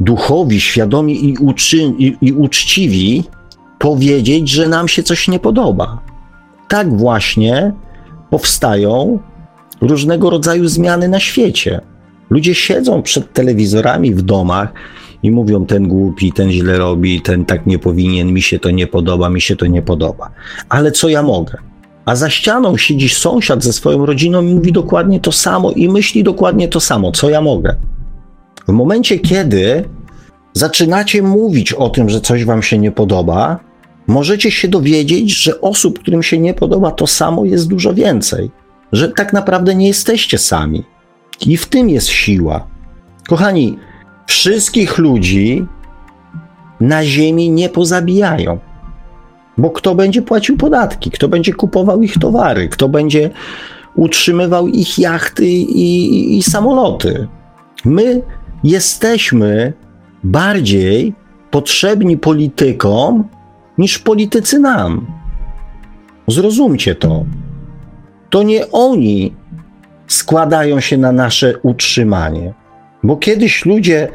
[0.00, 3.24] duchowi, świadomi i, uczy, i, i uczciwi
[3.78, 6.00] powiedzieć, że nam się coś nie podoba.
[6.68, 7.72] Tak właśnie
[8.30, 9.18] powstają
[9.80, 11.80] różnego rodzaju zmiany na świecie.
[12.30, 14.72] Ludzie siedzą przed telewizorami w domach
[15.22, 18.86] i mówią: ten głupi, ten źle robi, ten tak nie powinien, mi się to nie
[18.86, 20.30] podoba, mi się to nie podoba.
[20.68, 21.58] Ale co ja mogę?
[22.04, 26.24] A za ścianą siedzi sąsiad ze swoją rodziną i mówi dokładnie to samo i myśli
[26.24, 27.12] dokładnie to samo.
[27.12, 27.76] Co ja mogę?
[28.68, 29.84] W momencie, kiedy
[30.52, 33.58] zaczynacie mówić o tym, że coś wam się nie podoba,
[34.06, 38.50] możecie się dowiedzieć, że osób, którym się nie podoba to samo, jest dużo więcej.
[38.92, 40.84] Że tak naprawdę nie jesteście sami.
[41.46, 42.66] I w tym jest siła.
[43.28, 43.78] Kochani,
[44.26, 45.66] wszystkich ludzi
[46.80, 48.58] na ziemi nie pozabijają.
[49.58, 53.30] Bo kto będzie płacił podatki, kto będzie kupował ich towary, kto będzie
[53.94, 57.28] utrzymywał ich jachty i, i, i samoloty.
[57.84, 58.22] My
[58.64, 59.72] jesteśmy
[60.24, 61.14] bardziej
[61.50, 63.24] potrzebni politykom
[63.78, 65.06] niż politycy nam.
[66.28, 67.24] Zrozumcie to.
[68.30, 69.34] To nie oni
[70.06, 72.54] składają się na nasze utrzymanie.
[73.02, 74.08] Bo kiedyś ludzie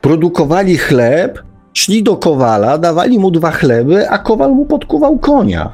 [0.00, 1.42] produkowali chleb,
[1.74, 5.72] szli do kowala, dawali mu dwa chleby, a kowal mu podkuwał konia.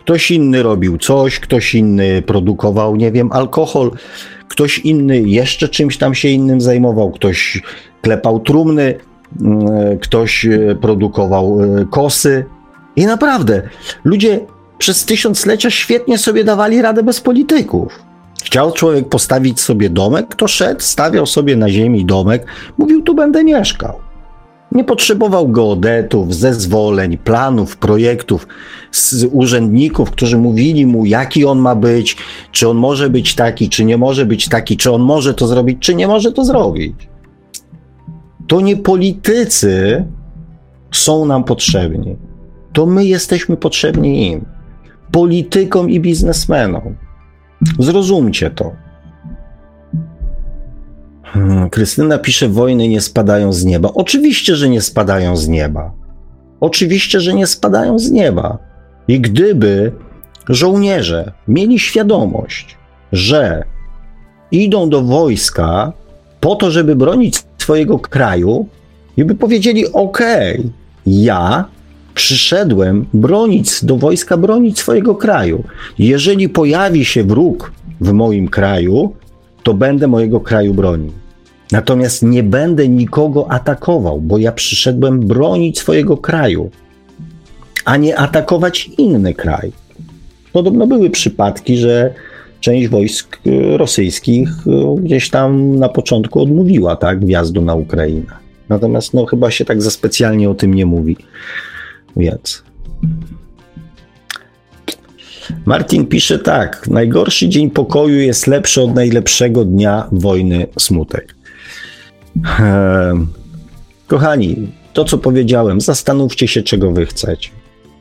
[0.00, 3.90] Ktoś inny robił coś, ktoś inny produkował, nie wiem, alkohol,
[4.48, 7.62] ktoś inny jeszcze czymś tam się innym zajmował, ktoś
[8.02, 8.94] klepał trumny,
[9.40, 12.44] mm, ktoś e, produkował e, kosy.
[12.96, 13.62] I naprawdę,
[14.04, 14.40] ludzie
[14.78, 18.11] przez tysiąclecia świetnie sobie dawali radę bez polityków.
[18.44, 22.46] Chciał człowiek postawić sobie domek, to szedł, stawiał sobie na ziemi domek,
[22.78, 23.94] mówił, tu będę mieszkał.
[24.72, 28.46] Nie potrzebował geodetów, zezwoleń, planów, projektów,
[28.92, 32.16] z urzędników, którzy mówili mu, jaki on ma być,
[32.52, 35.78] czy on może być taki, czy nie może być taki, czy on może to zrobić,
[35.80, 36.94] czy nie może to zrobić.
[38.46, 40.04] To nie politycy
[40.92, 42.16] są nam potrzebni.
[42.72, 44.44] To my jesteśmy potrzebni im.
[45.12, 46.96] Politykom i biznesmenom.
[47.78, 48.72] Zrozumcie to.
[51.22, 53.90] Hmm, Krystyna pisze: Wojny nie spadają z nieba.
[53.94, 55.92] Oczywiście, że nie spadają z nieba.
[56.60, 58.58] Oczywiście, że nie spadają z nieba.
[59.08, 59.92] I gdyby
[60.48, 62.76] żołnierze mieli świadomość,
[63.12, 63.64] że
[64.50, 65.92] idą do wojska
[66.40, 68.66] po to, żeby bronić swojego kraju,
[69.16, 70.20] i by powiedzieli: OK,
[71.06, 71.64] ja
[72.14, 75.64] Przyszedłem bronić do wojska, bronić swojego kraju.
[75.98, 79.14] Jeżeli pojawi się wróg w moim kraju,
[79.62, 81.12] to będę mojego kraju bronił.
[81.72, 86.70] Natomiast nie będę nikogo atakował, bo ja przyszedłem bronić swojego kraju,
[87.84, 89.72] a nie atakować inny kraj.
[90.52, 92.14] podobno były przypadki, że
[92.60, 93.38] część wojsk
[93.76, 94.48] rosyjskich
[94.98, 98.32] gdzieś tam na początku odmówiła tak, wjazdu na Ukrainę.
[98.68, 101.16] Natomiast no, chyba się tak za specjalnie o tym nie mówi.
[102.16, 102.62] Więc.
[105.64, 111.34] Martin pisze tak: Najgorszy dzień pokoju jest lepszy od najlepszego dnia wojny smutek.
[112.44, 113.26] Ehm,
[114.06, 117.50] kochani, to co powiedziałem, zastanówcie się, czego wy chcecie.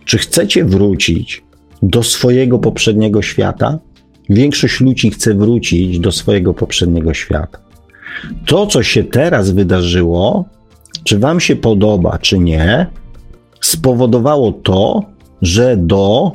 [0.06, 1.44] Czy chcecie wrócić
[1.82, 3.80] do swojego poprzedniego świata?
[4.30, 7.60] Większość ludzi chce wrócić do swojego poprzedniego świata.
[8.46, 10.46] To, co się teraz wydarzyło,
[11.04, 12.88] czy Wam się podoba, czy nie,
[13.62, 15.04] spowodowało to,
[15.42, 16.32] że do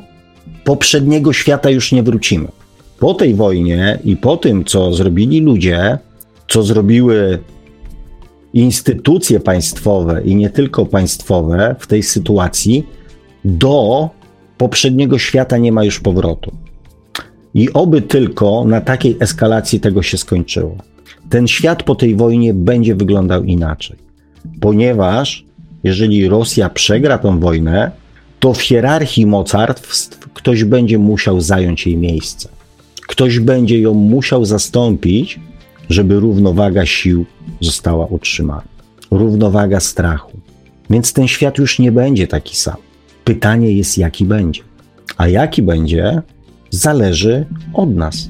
[0.65, 2.49] poprzedniego świata już nie wrócimy.
[2.99, 5.99] Po tej wojnie i po tym, co zrobili ludzie,
[6.49, 7.39] co zrobiły
[8.53, 12.87] instytucje państwowe i nie tylko państwowe w tej sytuacji,
[13.45, 14.11] do
[14.59, 16.53] poprzedniego świata nie ma już powrotu.
[17.55, 20.77] I oby tylko na takiej eskalacji tego się skończyło.
[21.31, 23.97] Ten świat po tej wojnie będzie wyglądał inaczej,
[24.61, 25.46] ponieważ
[25.87, 27.91] jeżeli Rosja przegra tą wojnę,
[28.41, 32.49] to w hierarchii mocarstw ktoś będzie musiał zająć jej miejsce.
[33.07, 35.41] Ktoś będzie ją musiał zastąpić,
[35.91, 37.27] żeby równowaga sił
[37.61, 38.69] została utrzymana.
[39.11, 40.39] Równowaga strachu.
[40.91, 42.77] Więc ten świat już nie będzie taki sam.
[43.25, 44.63] Pytanie jest, jaki będzie.
[45.17, 46.23] A jaki będzie,
[46.71, 48.29] zależy od nas.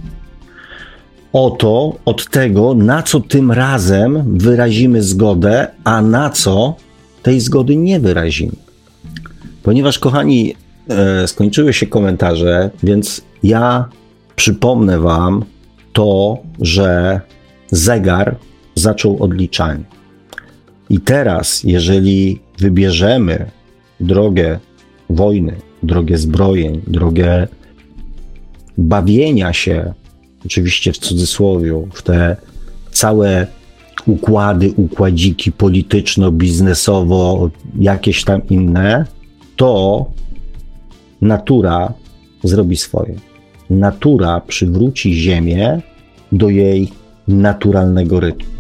[1.33, 6.77] Oto od tego, na co tym razem wyrazimy zgodę, a na co
[7.27, 8.57] tej zgody nie wyrazimy.
[9.62, 10.55] Ponieważ, kochani,
[10.89, 13.89] e, skończyły się komentarze, więc ja
[14.36, 15.44] przypomnę Wam
[15.93, 17.20] to, że
[17.70, 18.36] zegar
[18.74, 19.85] zaczął odliczanie.
[20.90, 23.51] I teraz, jeżeli wybierzemy
[24.01, 24.59] drogę
[25.11, 27.48] wojny, drogę zbrojeń, drogę
[28.78, 29.93] bawienia się,
[30.44, 32.36] oczywiście w cudzysłowie, w te
[32.90, 33.47] całe
[34.07, 39.05] układy, układziki polityczno-biznesowo, jakieś tam inne,
[39.57, 40.07] to
[41.20, 41.93] natura
[42.45, 43.15] zrobi swoje.
[43.70, 45.81] Natura przywróci Ziemię
[46.33, 46.89] do jej
[47.28, 48.57] naturalnego rytmu.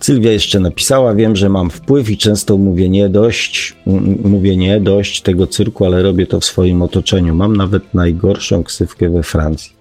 [0.00, 3.76] Sylwia jeszcze napisała, wiem, że mam wpływ i często mówię nie dość,
[4.24, 7.34] mówię nie dość tego cyrku, ale robię to w swoim otoczeniu.
[7.34, 9.72] Mam nawet najgorszą ksywkę we Francji.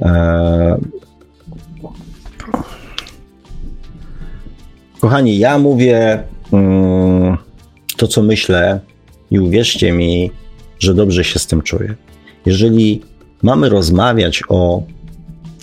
[0.00, 0.74] Eee...
[5.00, 6.22] Kochani, ja mówię
[6.52, 7.36] mm,
[7.96, 8.80] to, co myślę
[9.30, 10.30] i uwierzcie mi,
[10.78, 11.94] że dobrze się z tym czuję.
[12.46, 13.02] Jeżeli
[13.42, 14.82] mamy rozmawiać o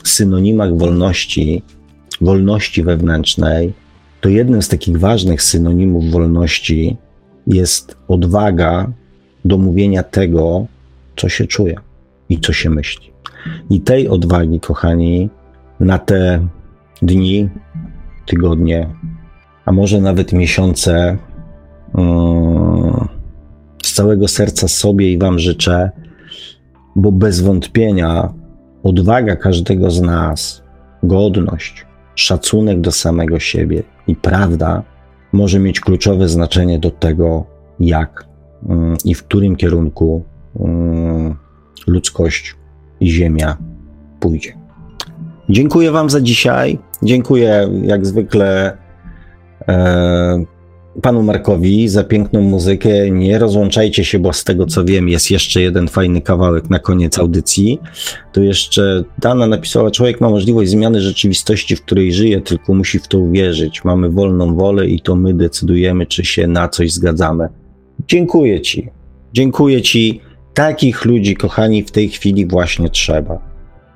[0.03, 1.63] synonimach wolności,
[2.21, 3.73] wolności wewnętrznej,
[4.21, 6.97] to jednym z takich ważnych synonimów wolności
[7.47, 8.91] jest odwaga
[9.45, 10.65] do mówienia tego,
[11.15, 11.75] co się czuje
[12.29, 13.11] i co się myśli.
[13.69, 15.29] I tej odwagi, kochani,
[15.79, 16.47] na te
[17.01, 17.49] dni,
[18.25, 18.89] tygodnie,
[19.67, 21.17] a może nawet miesiące,
[21.97, 23.07] mm,
[23.83, 25.91] z całego serca sobie i Wam życzę,
[26.95, 28.33] bo bez wątpienia
[28.83, 30.63] odwaga każdego z nas,
[31.03, 31.85] godność,
[32.15, 34.83] szacunek do samego siebie i prawda
[35.33, 37.45] może mieć kluczowe znaczenie do tego,
[37.79, 38.25] jak
[38.69, 40.23] mm, i w którym kierunku
[40.59, 41.35] mm,
[41.87, 42.55] ludzkość
[42.99, 43.57] i Ziemia
[44.19, 44.53] pójdzie.
[45.49, 46.79] Dziękuję Wam za dzisiaj.
[47.03, 48.77] Dziękuję jak zwykle
[51.01, 53.11] panu Markowi za piękną muzykę.
[53.11, 57.19] Nie rozłączajcie się, bo z tego co wiem, jest jeszcze jeden fajny kawałek na koniec
[57.19, 57.79] audycji.
[58.31, 63.07] To jeszcze Dana napisała: Człowiek ma możliwość zmiany rzeczywistości, w której żyje, tylko musi w
[63.07, 63.83] to uwierzyć.
[63.83, 67.47] Mamy wolną wolę i to my decydujemy, czy się na coś zgadzamy.
[68.07, 68.89] Dziękuję Ci.
[69.33, 70.21] Dziękuję Ci.
[70.53, 73.39] Takich ludzi, kochani, w tej chwili właśnie trzeba.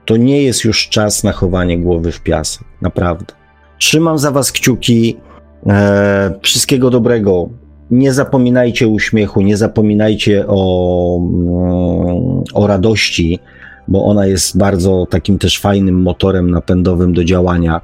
[0.06, 2.64] To nie jest już czas na chowanie głowy w piasek.
[2.82, 3.34] Naprawdę.
[3.80, 5.18] Trzymam za Was kciuki.
[5.68, 7.50] E, wszystkiego dobrego.
[7.92, 13.40] Nie zapominajcie uśmiechu, nie zapominajcie o, mm, o radości,
[13.88, 17.82] bo ona jest bardzo takim też fajnym motorem napędowym do działania.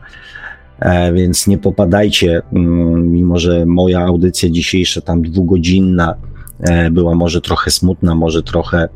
[0.79, 6.15] E, więc nie popadajcie, mm, mimo że moja audycja dzisiejsza, tam dwugodzinna,
[6.59, 8.89] e, była może trochę smutna, może trochę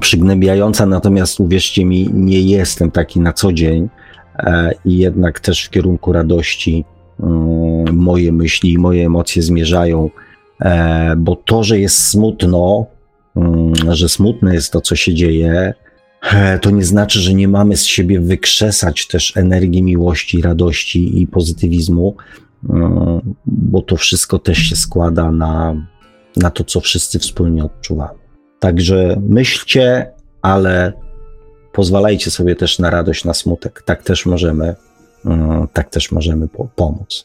[0.00, 3.88] przygnębiająca, natomiast uwierzcie mi, nie jestem taki na co dzień
[4.84, 6.84] i jednak też w kierunku radości
[7.92, 10.10] moje myśli, moje emocje zmierzają,
[10.60, 12.86] e, bo to, że jest smutno,
[13.36, 15.74] mm, że smutne jest to, co się dzieje,
[16.32, 21.26] e, to nie znaczy, że nie mamy z siebie wykrzesać też energii miłości, radości i
[21.26, 22.16] pozytywizmu,
[22.70, 25.86] mm, bo to wszystko też się składa na,
[26.36, 28.18] na to, co wszyscy wspólnie odczuwamy.
[28.58, 30.10] Także myślcie,
[30.42, 30.92] ale
[31.72, 33.82] pozwalajcie sobie też na radość, na smutek.
[33.82, 34.76] Tak też możemy, mm,
[35.72, 37.24] tak też możemy pomóc.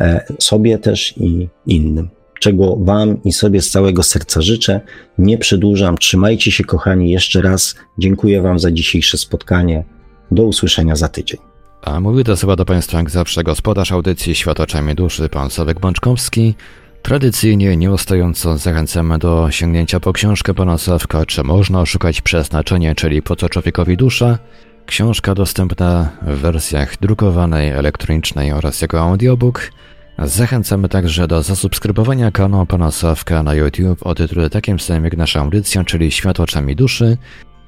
[0.00, 2.08] E, sobie też i innym.
[2.40, 4.80] Czego Wam i sobie z całego serca życzę.
[5.18, 5.98] Nie przedłużam.
[5.98, 7.10] Trzymajcie się, kochani.
[7.10, 9.84] Jeszcze raz dziękuję Wam za dzisiejsze spotkanie.
[10.30, 11.40] Do usłyszenia za tydzień.
[11.82, 15.80] A mówi to chyba do Państwa jak zawsze gospodarz audycji Świat oczami duszy, pan Sławek
[15.80, 16.54] Bączkowski.
[17.02, 23.36] Tradycyjnie, nieustająco zachęcamy do sięgnięcia po książkę pana Sławka, czy można oszukać przeznaczenie, czyli po
[23.36, 24.38] co człowiekowi dusza.
[24.86, 29.70] Książka dostępna w wersjach drukowanej, elektronicznej oraz jako audiobook.
[30.18, 35.40] Zachęcamy także do zasubskrybowania kanału pana Sławka na YouTube o tytule takim samym jak nasza
[35.40, 37.16] audycja, czyli Świat oczami duszy.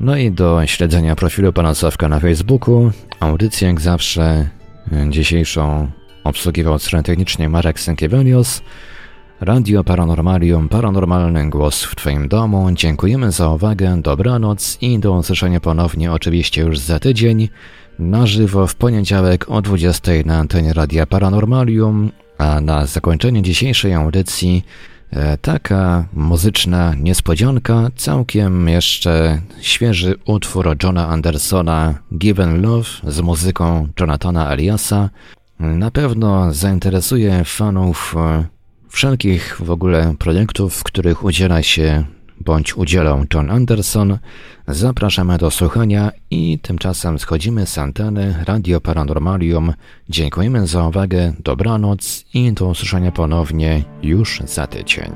[0.00, 2.90] No i do śledzenia profilu pana Sławka na Facebooku.
[3.20, 4.48] Audycję jak zawsze
[5.08, 5.90] dzisiejszą
[6.24, 8.62] obsługiwał strony technicznie Marek Sękiewelios.
[9.40, 12.68] Radio Paranormalium, paranormalny głos w Twoim domu.
[12.72, 17.48] Dziękujemy za uwagę, dobranoc i do usłyszenia ponownie oczywiście już za tydzień
[17.98, 24.64] na żywo w poniedziałek o 20 na antenie Radia Paranormalium, a na zakończenie dzisiejszej audycji
[25.10, 34.50] e, taka muzyczna niespodzianka, całkiem jeszcze świeży utwór Johna Andersona Given Love z muzyką Jonathana
[34.50, 35.10] Eliasa.
[35.60, 38.57] Na pewno zainteresuje fanów e,
[38.88, 42.04] wszelkich w ogóle projektów, w których udziela się
[42.40, 44.18] bądź udzielą John Anderson.
[44.68, 49.72] Zapraszamy do słuchania i tymczasem schodzimy z anteny Radio Paranormalium.
[50.08, 55.12] Dziękujemy za uwagę, dobranoc i do usłyszenia ponownie już za tydzień.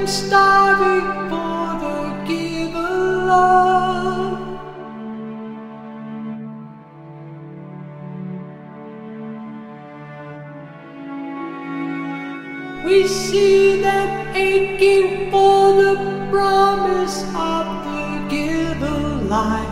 [0.08, 4.38] starving for the given love.
[12.86, 15.94] We see them aching for the
[16.30, 19.67] promise of the given life.